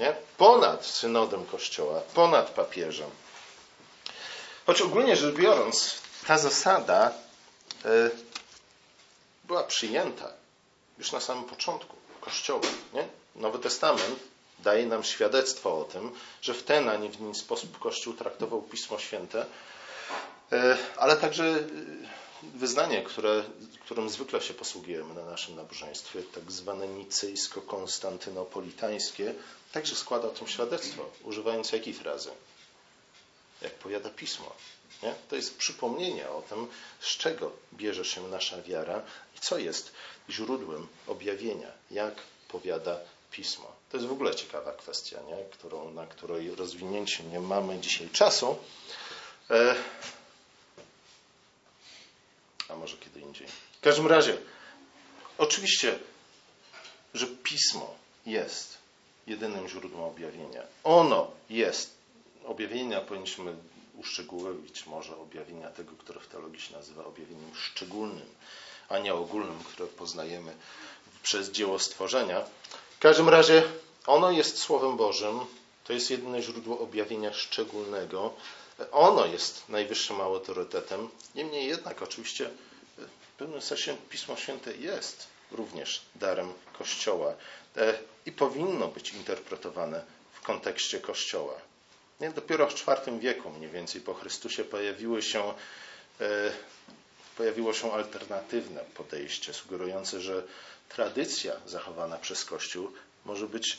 Nie? 0.00 0.16
Ponad 0.36 0.86
synodem 0.86 1.46
Kościoła, 1.46 2.00
ponad 2.14 2.50
papieżem. 2.50 3.10
Choć 4.66 4.82
ogólnie 4.82 5.16
rzecz 5.16 5.34
biorąc, 5.34 5.94
ta 6.26 6.38
zasada 6.38 7.12
e, 7.84 8.10
była 9.48 9.64
przyjęta 9.64 10.32
już 10.98 11.12
na 11.12 11.20
samym 11.20 11.44
początku 11.44 11.96
Kościoła. 12.20 12.66
Nie? 12.92 13.08
Nowy 13.36 13.58
Testament 13.58 14.18
daje 14.58 14.86
nam 14.86 15.04
świadectwo 15.04 15.80
o 15.80 15.84
tym, 15.84 16.10
że 16.42 16.54
w 16.54 16.62
ten, 16.62 16.88
a 16.88 16.96
nie 16.96 17.10
w 17.10 17.20
inny 17.20 17.34
sposób 17.34 17.78
Kościół 17.78 18.14
traktował 18.14 18.62
Pismo 18.62 18.98
Święte, 18.98 19.46
e, 20.52 20.76
ale 20.96 21.16
także 21.16 21.44
e, 21.44 21.58
wyznanie, 22.42 23.02
które, 23.02 23.44
którym 23.84 24.10
zwykle 24.10 24.40
się 24.40 24.54
posługujemy 24.54 25.14
na 25.14 25.24
naszym 25.24 25.56
nabożeństwie, 25.56 26.22
tak 26.34 26.52
zwane 26.52 26.88
nicejsko-konstantynopolitańskie, 26.88 29.34
także 29.72 29.96
składa 29.96 30.28
o 30.28 30.30
tym 30.30 30.48
świadectwo, 30.48 31.10
używając 31.24 31.72
jakiej 31.72 31.94
frazy? 31.94 32.30
Jak 33.62 33.74
powiada 33.74 34.10
Pismo. 34.10 34.52
Nie? 35.02 35.14
To 35.28 35.36
jest 35.36 35.58
przypomnienie 35.58 36.30
o 36.30 36.42
tym, 36.42 36.68
z 37.00 37.16
czego 37.16 37.52
bierze 37.72 38.04
się 38.04 38.28
nasza 38.28 38.62
wiara 38.62 39.02
i 39.36 39.40
co 39.40 39.58
jest 39.58 39.92
źródłem 40.30 40.88
objawienia, 41.06 41.68
jak 41.90 42.14
powiada 42.48 43.00
Pismo. 43.30 43.72
To 43.90 43.96
jest 43.96 44.08
w 44.08 44.12
ogóle 44.12 44.34
ciekawa 44.34 44.72
kwestia, 44.72 45.20
nie? 45.22 45.44
Którą, 45.50 45.90
na 45.90 46.06
której 46.06 46.54
rozwinięcie 46.54 47.24
nie 47.24 47.40
mamy 47.40 47.78
dzisiaj 47.78 48.10
czasu. 48.10 48.58
E... 49.50 49.74
A 52.68 52.76
może 52.76 52.96
kiedy 52.96 53.20
indziej. 53.20 53.48
W 53.78 53.80
każdym 53.80 54.06
razie, 54.06 54.36
oczywiście, 55.38 55.98
że 57.14 57.26
Pismo 57.26 57.94
jest 58.26 58.78
jedynym 59.26 59.68
źródłem 59.68 60.02
objawienia. 60.02 60.62
Ono 60.84 61.30
jest. 61.50 61.98
Objawienia 62.44 63.00
powinniśmy 63.00 63.54
uszczegółowić 63.98 64.86
może 64.86 65.16
objawienia 65.16 65.70
tego, 65.70 65.92
które 65.98 66.20
w 66.20 66.26
teologii 66.26 66.60
się 66.60 66.72
nazywa 66.74 67.04
objawieniem 67.04 67.54
szczególnym, 67.54 68.26
a 68.88 68.98
nie 68.98 69.14
ogólnym, 69.14 69.58
które 69.64 69.88
poznajemy 69.88 70.54
przez 71.22 71.50
dzieło 71.50 71.78
stworzenia. 71.78 72.44
W 72.96 72.98
każdym 72.98 73.28
razie 73.28 73.62
ono 74.06 74.30
jest 74.30 74.58
Słowem 74.58 74.96
Bożym, 74.96 75.40
to 75.84 75.92
jest 75.92 76.10
jedyne 76.10 76.42
źródło 76.42 76.78
objawienia 76.78 77.32
szczególnego. 77.32 78.34
Ono 78.92 79.26
jest 79.26 79.68
najwyższym 79.68 80.20
autorytetem. 80.20 81.08
Niemniej 81.34 81.66
jednak, 81.66 82.02
oczywiście, 82.02 82.50
w 82.96 83.38
pewnym 83.38 83.62
sensie 83.62 83.96
Pismo 84.08 84.36
Święte 84.36 84.76
jest 84.76 85.26
również 85.52 86.02
darem 86.14 86.52
Kościoła 86.78 87.34
e, 87.76 87.98
i 88.26 88.32
powinno 88.32 88.88
być 88.88 89.12
interpretowane 89.12 90.04
w 90.32 90.40
kontekście 90.40 91.00
Kościoła. 91.00 91.54
Nie? 92.20 92.30
Dopiero 92.30 92.66
w 92.66 92.72
IV 92.72 93.18
wieku, 93.18 93.50
mniej 93.50 93.70
więcej 93.70 94.00
po 94.00 94.14
Chrystusie, 94.14 94.64
pojawiły 94.64 95.22
się, 95.22 95.54
e, 96.20 96.52
pojawiło 97.36 97.72
się 97.72 97.92
alternatywne 97.92 98.84
podejście, 98.94 99.52
sugerujące, 99.52 100.20
że 100.20 100.42
tradycja 100.88 101.52
zachowana 101.66 102.18
przez 102.18 102.44
Kościół 102.44 102.92
może 103.24 103.46
być 103.46 103.78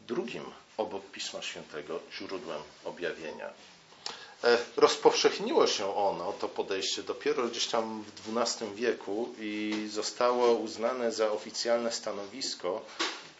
drugim 0.00 0.44
obok 0.76 1.10
Pisma 1.10 1.42
Świętego 1.42 2.00
źródłem 2.12 2.62
objawienia. 2.84 3.50
E, 4.44 4.58
rozpowszechniło 4.76 5.66
się 5.66 5.96
ono, 5.96 6.32
to 6.32 6.48
podejście, 6.48 7.02
dopiero 7.02 7.48
gdzieś 7.48 7.66
tam 7.66 8.04
w 8.24 8.38
XII 8.38 8.74
wieku 8.74 9.34
i 9.38 9.86
zostało 9.90 10.52
uznane 10.52 11.12
za 11.12 11.30
oficjalne 11.32 11.92
stanowisko 11.92 12.84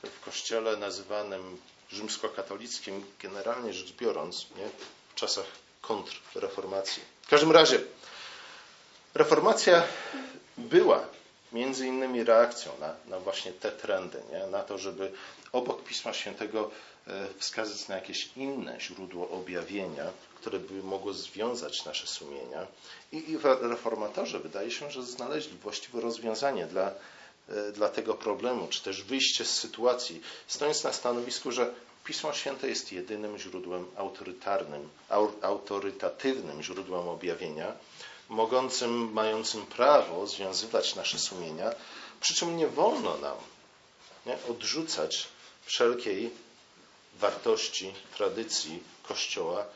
w 0.03 0.25
kościele 0.25 0.77
nazywanym 0.77 1.59
rzymskokatolickim, 1.91 3.05
generalnie 3.23 3.73
rzecz 3.73 3.93
biorąc, 3.93 4.47
nie, 4.57 4.69
w 5.09 5.15
czasach 5.15 5.47
kontrreformacji. 5.81 7.03
W 7.23 7.29
każdym 7.29 7.53
razie, 7.53 7.81
reformacja 9.15 9.83
była 10.59 11.05
między 11.53 11.87
innymi 11.87 12.25
reakcją 12.25 12.73
na, 12.81 12.95
na 13.07 13.21
właśnie 13.21 13.53
te 13.53 13.73
trendy, 13.73 14.23
nie? 14.33 14.47
na 14.47 14.63
to, 14.63 14.79
żeby 14.79 15.13
obok 15.53 15.85
Pisma 15.85 16.13
Świętego 16.13 16.71
e, 17.07 17.27
wskazać 17.39 17.89
na 17.89 17.95
jakieś 17.95 18.31
inne 18.37 18.81
źródło 18.81 19.31
objawienia, 19.31 20.07
które 20.35 20.59
by 20.59 20.83
mogło 20.83 21.13
związać 21.13 21.85
nasze 21.85 22.07
sumienia. 22.07 22.67
I, 23.13 23.31
I 23.31 23.39
reformatorzy 23.61 24.39
wydaje 24.39 24.71
się, 24.71 24.91
że 24.91 25.03
znaleźli 25.03 25.59
właściwe 25.59 26.01
rozwiązanie 26.01 26.67
dla, 26.67 26.93
dla 27.75 27.89
tego 27.89 28.15
problemu, 28.15 28.69
czy 28.69 28.83
też 28.83 29.03
wyjście 29.03 29.45
z 29.45 29.59
sytuacji, 29.59 30.21
stojąc 30.47 30.85
na 30.85 30.93
stanowisku, 30.93 31.53
że 31.53 31.75
Pismo 32.05 32.33
Święte 32.33 32.69
jest 32.69 32.93
jedynym 32.93 33.39
źródłem 33.39 33.87
autorytarnym, 33.97 34.89
autorytatywnym 35.43 36.63
źródłem 36.63 37.09
objawienia, 37.09 37.73
mogącym, 38.29 39.13
mającym 39.13 39.67
prawo 39.67 40.27
związywać 40.27 40.95
nasze 40.95 41.19
sumienia, 41.19 41.71
przy 42.21 42.35
czym 42.35 42.57
nie 42.57 42.69
wolno 42.69 43.19
nam 43.19 43.37
nie, 44.27 44.39
odrzucać 44.49 45.29
wszelkiej 45.65 46.31
wartości, 47.15 47.95
tradycji 48.17 48.83
Kościoła, 49.03 49.67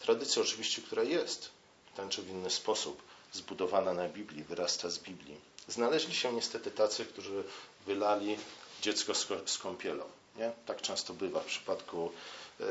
tradycji 0.00 0.42
oczywiście, 0.42 0.82
która 0.82 1.02
jest 1.02 1.50
w 1.92 1.96
ten 1.96 2.08
czy 2.08 2.22
w 2.22 2.28
inny 2.28 2.50
sposób 2.50 3.02
zbudowana 3.32 3.92
na 3.92 4.08
Biblii, 4.08 4.44
wyrasta 4.44 4.90
z 4.90 4.98
Biblii. 4.98 5.47
Znaleźli 5.68 6.14
się 6.14 6.32
niestety 6.32 6.70
tacy, 6.70 7.04
którzy 7.04 7.44
wylali 7.86 8.36
dziecko 8.82 9.14
z 9.46 9.58
kąpielą. 9.58 10.04
Nie? 10.36 10.52
Tak 10.66 10.82
często 10.82 11.14
bywa 11.14 11.40
w 11.40 11.46
przypadku 11.46 12.12
e, 12.60 12.64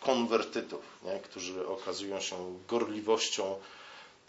konwertytów, 0.00 0.82
nie? 1.02 1.20
którzy 1.20 1.66
okazują 1.66 2.20
się 2.20 2.58
gorliwością, 2.68 3.60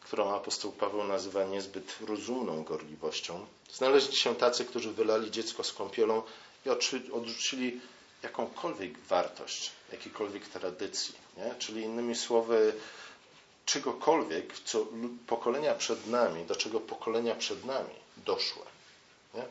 którą 0.02 0.36
apostoł 0.36 0.72
Paweł 0.72 1.04
nazywa 1.04 1.44
niezbyt 1.44 1.96
rozumną 2.08 2.64
gorliwością. 2.64 3.46
Znaleźli 3.74 4.16
się 4.16 4.36
tacy, 4.36 4.66
którzy 4.66 4.92
wylali 4.92 5.32
dziecko 5.32 5.64
z 5.64 5.74
kąpielą 5.74 6.22
i 6.66 6.70
odrzucili 7.12 7.82
jakąkolwiek 8.24 9.00
wartość, 9.00 9.72
jakiejkolwiek 9.92 10.48
tradycji. 10.48 11.16
Nie? 11.38 11.56
Czyli 11.60 11.82
innymi 11.82 12.16
słowy, 12.16 12.74
czegokolwiek, 13.68 14.60
co 14.66 14.86
pokolenia 15.28 15.76
przed 15.76 16.08
nami, 16.08 16.46
do 16.46 16.56
czego 16.56 16.80
pokolenia 16.80 17.36
przed 17.36 17.66
nami 17.66 17.96
doszły. 18.18 18.64
Nie? 19.34 19.44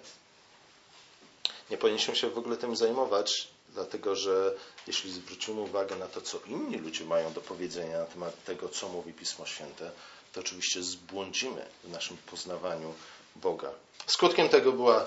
nie 1.70 1.78
powinniśmy 1.78 2.16
się 2.16 2.30
w 2.30 2.38
ogóle 2.38 2.56
tym 2.56 2.76
zajmować, 2.76 3.48
dlatego 3.74 4.16
że 4.16 4.54
jeśli 4.86 5.12
zwrócimy 5.12 5.60
uwagę 5.60 5.96
na 5.96 6.06
to, 6.06 6.20
co 6.20 6.38
inni 6.46 6.76
ludzie 6.78 7.04
mają 7.04 7.32
do 7.32 7.40
powiedzenia 7.40 7.98
na 7.98 8.04
temat 8.04 8.44
tego, 8.44 8.68
co 8.68 8.88
mówi 8.88 9.12
Pismo 9.12 9.46
Święte, 9.46 9.90
to 10.32 10.40
oczywiście 10.40 10.82
zbłądzimy 10.82 11.66
w 11.84 11.90
naszym 11.90 12.16
poznawaniu 12.16 12.94
Boga. 13.36 13.70
Skutkiem 14.06 14.48
tego 14.48 14.72
była 14.72 15.06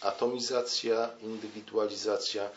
atomizacja, 0.00 1.10
indywidualizacja 1.22 2.50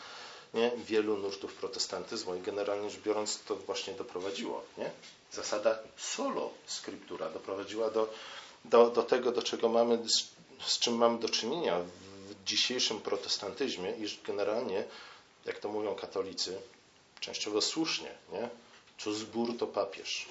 nie? 0.54 0.70
wielu 0.76 1.16
nurtów 1.16 1.54
protestantyzmu 1.54 2.34
i 2.34 2.40
generalnie 2.40 2.90
rzecz 2.90 3.00
biorąc 3.00 3.40
to 3.46 3.56
właśnie 3.56 3.94
doprowadziło. 3.94 4.64
Nie? 4.78 4.90
Zasada 5.32 5.78
solo 5.96 6.50
scriptura 6.66 7.30
doprowadziła 7.30 7.90
do, 7.90 8.12
do, 8.64 8.90
do 8.90 9.02
tego, 9.02 9.32
do 9.32 9.42
czego 9.42 9.68
mamy, 9.68 9.98
z, 10.08 10.28
z 10.66 10.78
czym 10.78 10.94
mamy 10.94 11.18
do 11.18 11.28
czynienia 11.28 11.80
dzisiejszym 12.46 13.00
protestantyzmie, 13.00 13.90
iż 13.90 14.20
generalnie, 14.26 14.84
jak 15.44 15.58
to 15.58 15.68
mówią 15.68 15.94
katolicy, 15.94 16.60
częściowo 17.20 17.60
słusznie, 17.60 18.10
nie? 18.32 18.48
co 18.98 19.14
zbór 19.14 19.58
to 19.58 19.66
papież. 19.66 20.26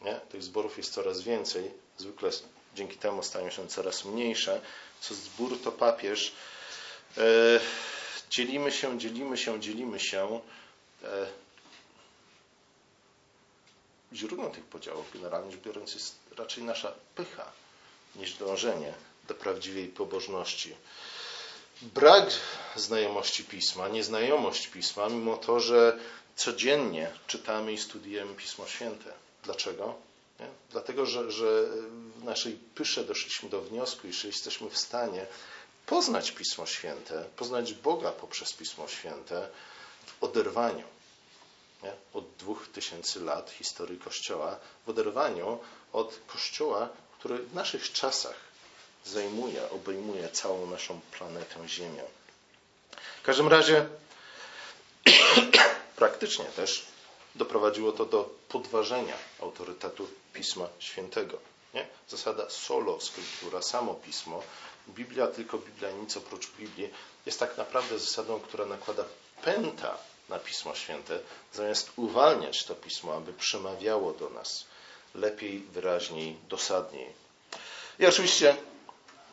Nie? 0.00 0.14
Tych 0.14 0.42
zborów 0.42 0.78
jest 0.78 0.92
coraz 0.92 1.20
więcej, 1.20 1.70
zwykle 1.98 2.30
dzięki 2.74 2.96
temu 2.96 3.22
stają 3.22 3.50
się 3.50 3.68
coraz 3.68 4.04
mniejsze. 4.04 4.60
Co 5.00 5.14
zbór 5.14 5.58
to 5.64 5.72
papież. 5.72 6.32
E, 7.18 7.60
dzielimy 8.32 8.72
się, 8.72 8.98
dzielimy 8.98 9.36
się, 9.38 9.60
dzielimy 9.60 10.00
się. 10.00 10.40
E, 11.04 11.26
źródłem 14.12 14.52
tych 14.52 14.64
podziałów, 14.64 15.12
generalnie 15.14 15.52
rzecz 15.52 15.60
biorąc, 15.60 15.94
jest 15.94 16.14
raczej 16.36 16.64
nasza 16.64 16.92
pycha 17.14 17.52
niż 18.16 18.34
dążenie 18.34 18.94
do 19.28 19.34
prawdziwej 19.34 19.88
pobożności. 19.88 20.74
Brak 21.82 22.30
znajomości 22.76 23.44
pisma, 23.44 23.88
nieznajomość 23.88 24.66
pisma, 24.66 25.08
mimo 25.08 25.36
to, 25.36 25.60
że 25.60 25.98
codziennie 26.36 27.10
czytamy 27.26 27.72
i 27.72 27.78
studiujemy 27.78 28.34
Pismo 28.34 28.66
Święte. 28.66 29.12
Dlaczego? 29.44 29.94
Nie? 30.40 30.46
Dlatego, 30.70 31.06
że, 31.06 31.32
że 31.32 31.64
w 32.16 32.24
naszej 32.24 32.52
pysze 32.74 33.04
doszliśmy 33.04 33.48
do 33.48 33.60
wniosku, 33.60 34.08
iż 34.08 34.24
jesteśmy 34.24 34.70
w 34.70 34.78
stanie 34.78 35.26
poznać 35.86 36.32
Pismo 36.32 36.66
Święte, 36.66 37.24
poznać 37.36 37.74
Boga 37.74 38.12
poprzez 38.12 38.52
Pismo 38.52 38.88
Święte 38.88 39.48
w 40.06 40.24
oderwaniu 40.24 40.84
nie? 41.82 41.92
od 42.14 42.24
dwóch 42.38 42.68
tysięcy 42.68 43.20
lat 43.20 43.50
historii 43.50 43.98
Kościoła, 43.98 44.58
w 44.86 44.88
oderwaniu 44.88 45.58
od 45.92 46.18
Kościoła, 46.26 46.88
który 47.18 47.38
w 47.38 47.54
naszych 47.54 47.92
czasach 47.92 48.36
zajmuje, 49.04 49.70
obejmuje 49.70 50.28
całą 50.28 50.66
naszą 50.66 51.00
planetę 51.18 51.68
Ziemię. 51.68 52.02
W 53.22 53.24
każdym 53.24 53.48
razie 53.48 53.86
praktycznie 55.96 56.44
też 56.44 56.86
doprowadziło 57.34 57.92
to 57.92 58.04
do 58.04 58.30
podważenia 58.48 59.16
autorytetu 59.40 60.08
Pisma 60.32 60.68
Świętego. 60.78 61.38
Nie? 61.74 61.86
Zasada 62.08 62.50
solo 62.50 63.00
scriptura, 63.00 63.62
samo 63.62 63.94
pismo, 63.94 64.42
Biblia 64.88 65.26
tylko 65.26 65.58
Biblia, 65.58 65.90
nic 65.90 66.16
oprócz 66.16 66.50
Biblii, 66.50 66.90
jest 67.26 67.38
tak 67.40 67.58
naprawdę 67.58 67.98
zasadą, 67.98 68.40
która 68.40 68.64
nakłada 68.64 69.04
pęta 69.42 69.98
na 70.28 70.38
Pismo 70.38 70.74
Święte, 70.74 71.20
zamiast 71.52 71.90
uwalniać 71.96 72.64
to 72.64 72.74
Pismo, 72.74 73.14
aby 73.14 73.32
przemawiało 73.32 74.12
do 74.12 74.30
nas 74.30 74.64
lepiej, 75.14 75.58
wyraźniej, 75.60 76.36
dosadniej. 76.48 77.06
I 77.98 78.06
oczywiście, 78.06 78.56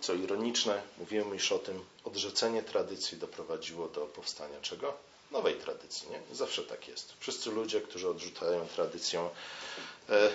co 0.01 0.13
ironiczne, 0.13 0.81
mówiłem 0.97 1.33
już 1.33 1.51
o 1.51 1.59
tym, 1.59 1.85
odrzucenie 2.03 2.63
tradycji 2.63 3.17
doprowadziło 3.17 3.88
do 3.88 4.01
powstania 4.01 4.62
czego? 4.62 4.93
Nowej 5.31 5.55
tradycji. 5.55 6.09
Nie? 6.09 6.35
Zawsze 6.35 6.63
tak 6.63 6.88
jest. 6.88 7.13
Wszyscy 7.19 7.51
ludzie, 7.51 7.81
którzy 7.81 8.09
odrzucają 8.09 8.67
tradycję, 8.67 9.29
e, 10.09 10.29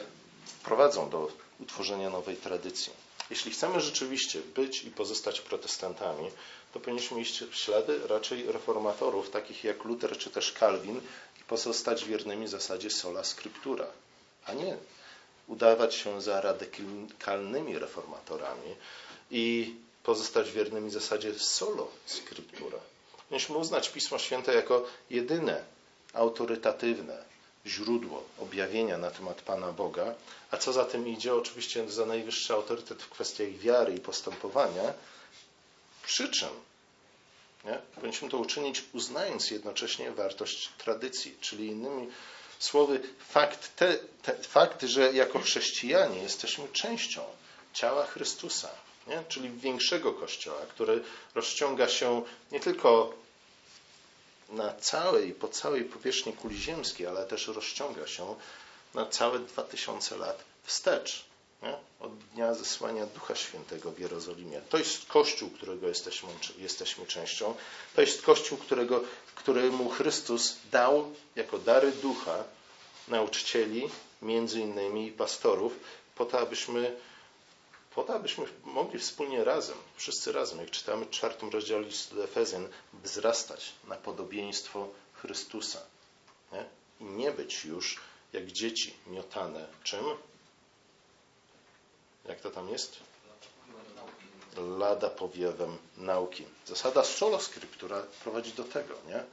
prowadzą 0.62 1.11
do 1.11 1.29
utworzenia 1.61 2.11
nowej 2.11 2.37
tradycji. 2.37 2.92
Jeśli 3.30 3.50
chcemy 3.50 3.80
rzeczywiście 3.80 4.40
być 4.40 4.84
i 4.84 4.90
pozostać 4.90 5.40
protestantami, 5.40 6.30
to 6.72 6.80
powinniśmy 6.80 7.20
iść 7.20 7.44
w 7.44 7.54
ślady 7.54 8.00
raczej 8.08 8.52
reformatorów, 8.52 9.30
takich 9.30 9.64
jak 9.64 9.84
Luther 9.84 10.18
czy 10.18 10.30
też 10.30 10.52
Calvin, 10.52 11.00
i 11.40 11.44
pozostać 11.44 12.04
wiernymi 12.04 12.48
zasadzie 12.48 12.90
sola 12.90 13.24
scriptura, 13.24 13.87
a 14.46 14.52
nie 14.52 14.76
udawać 15.48 15.94
się 15.94 16.22
za 16.22 16.40
radykalnymi 16.40 17.78
reformatorami 17.78 18.74
i 19.30 19.74
pozostać 20.02 20.50
wiernymi 20.52 20.90
zasadzie 20.90 21.34
solo 21.38 21.88
scriptura. 22.06 22.78
Powinniśmy 23.16 23.56
uznać 23.56 23.88
Pismo 23.88 24.18
Święte 24.18 24.54
jako 24.54 24.87
jedyne 25.10 25.64
autorytatywne 26.12 27.34
źródło 27.66 28.24
objawienia 28.38 28.98
na 28.98 29.11
temat 29.11 29.42
Pana 29.42 29.72
Boga, 29.72 30.14
a 30.50 30.57
co 30.57 30.72
za 30.72 30.85
tym 30.85 31.09
idzie, 31.09 31.35
oczywiście 31.35 31.90
za 31.90 32.07
najwyższy 32.07 32.53
autorytet 32.53 33.03
w 33.03 33.09
kwestiach 33.09 33.48
wiary 33.48 33.94
i 33.94 34.00
postępowania, 34.00 34.92
przy 36.03 36.29
czym 36.29 36.48
nie? 37.64 37.79
powinniśmy 37.94 38.29
to 38.29 38.38
uczynić 38.38 38.85
uznając 38.92 39.50
jednocześnie 39.50 40.11
wartość 40.11 40.70
tradycji, 40.79 41.37
czyli 41.40 41.66
innymi 41.66 42.09
słowy 42.59 43.00
fakt, 43.29 43.77
te, 43.77 43.98
te, 44.22 44.35
fakt 44.35 44.83
że 44.83 45.12
jako 45.12 45.38
chrześcijanie 45.38 46.22
jesteśmy 46.22 46.68
częścią 46.68 47.24
ciała 47.72 48.07
Chrystusa, 48.07 48.70
nie? 49.07 49.22
czyli 49.29 49.50
większego 49.50 50.12
Kościoła, 50.12 50.61
który 50.68 51.05
rozciąga 51.35 51.88
się 51.88 52.22
nie 52.53 52.61
tylko 52.61 53.14
na 54.55 54.75
całej, 54.75 55.33
po 55.33 55.49
całej 55.49 55.85
powierzchni 55.85 56.33
kuli 56.33 56.57
ziemskiej, 56.59 57.07
ale 57.07 57.27
też 57.27 57.47
rozciąga 57.49 58.07
się 58.07 58.35
na 58.95 59.07
całe 59.07 59.38
dwa 59.38 59.62
tysiące 59.62 60.17
lat 60.17 60.45
wstecz. 60.62 61.25
Nie? 61.62 61.77
Od 62.01 62.19
dnia 62.19 62.55
zesłania 62.55 63.07
Ducha 63.07 63.35
Świętego 63.35 63.90
w 63.93 63.99
Jerozolimie. 63.99 64.61
To 64.71 64.79
jest 64.79 65.07
Kościół, 65.07 65.51
którego 65.51 65.88
jesteśmy, 65.88 66.29
jesteśmy 66.59 67.07
częścią. 67.07 67.55
To 67.95 68.01
jest 68.01 68.23
Kościół, 68.23 68.59
którego, 68.59 69.05
któremu 69.35 69.88
Chrystus 69.90 70.57
dał 70.73 71.12
jako 71.37 71.59
dary 71.59 71.93
Ducha 71.93 72.45
nauczycieli, 73.09 73.90
między 74.23 74.61
innymi 74.61 75.12
pastorów, 75.12 75.73
po 76.14 76.25
to, 76.25 76.38
abyśmy 76.40 76.97
po 77.94 78.04
to, 78.04 78.14
abyśmy 78.14 78.44
mogli 78.64 78.98
wspólnie 78.98 79.44
razem, 79.44 79.76
wszyscy 79.96 80.33
razem, 80.33 80.59
jak 80.59 80.70
czytamy 80.70 81.04
w 81.04 81.11
czwartym 81.11 81.50
rozdziale 81.50 81.83
listu 81.83 82.14
do 82.16 82.24
Efezjan, 82.24 82.68
wzrastać 82.92 83.72
na 83.88 83.96
podobieństwo 83.96 84.88
Chrystusa. 85.14 85.80
Nie? 86.52 86.64
I 87.00 87.04
nie 87.04 87.30
być 87.30 87.64
już 87.64 88.00
jak 88.33 88.46
dzieci 88.46 88.94
miotane 89.07 89.66
czym? 89.85 90.04
Jak 92.24 92.40
to 92.40 92.50
tam 92.50 92.68
jest? 92.68 92.96
Lada 94.57 95.11
powiewem 95.11 95.78
nauki. 95.96 96.44
Zasada 96.66 97.04
sola 97.04 97.40
scriptura 97.40 98.02
prowadzi 98.22 98.52
do 98.52 98.64
tego, 98.64 98.94
nie? 99.09 99.24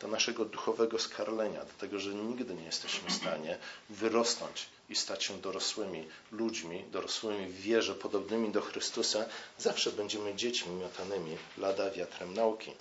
Do 0.00 0.08
naszego 0.08 0.44
duchowego 0.44 0.98
skarlenia, 0.98 1.64
do 1.64 1.72
tego, 1.80 1.98
że 1.98 2.14
nigdy 2.14 2.54
nie 2.54 2.64
jesteśmy 2.64 3.10
w 3.10 3.12
stanie 3.12 3.58
wyrosnąć 3.90 4.66
i 4.88 4.96
stać 4.96 5.24
się 5.24 5.38
dorosłymi 5.40 6.08
ludźmi, 6.32 6.84
dorosłymi 6.92 7.46
w 7.46 7.60
wierze, 7.60 7.94
podobnymi 7.94 8.52
do 8.52 8.60
Chrystusa, 8.60 9.24
zawsze 9.58 9.92
będziemy 9.92 10.34
dziećmi 10.34 10.74
miotanymi 10.74 11.36
lada 11.58 11.90
wiatrem 11.90 12.34
nauki. 12.34 12.72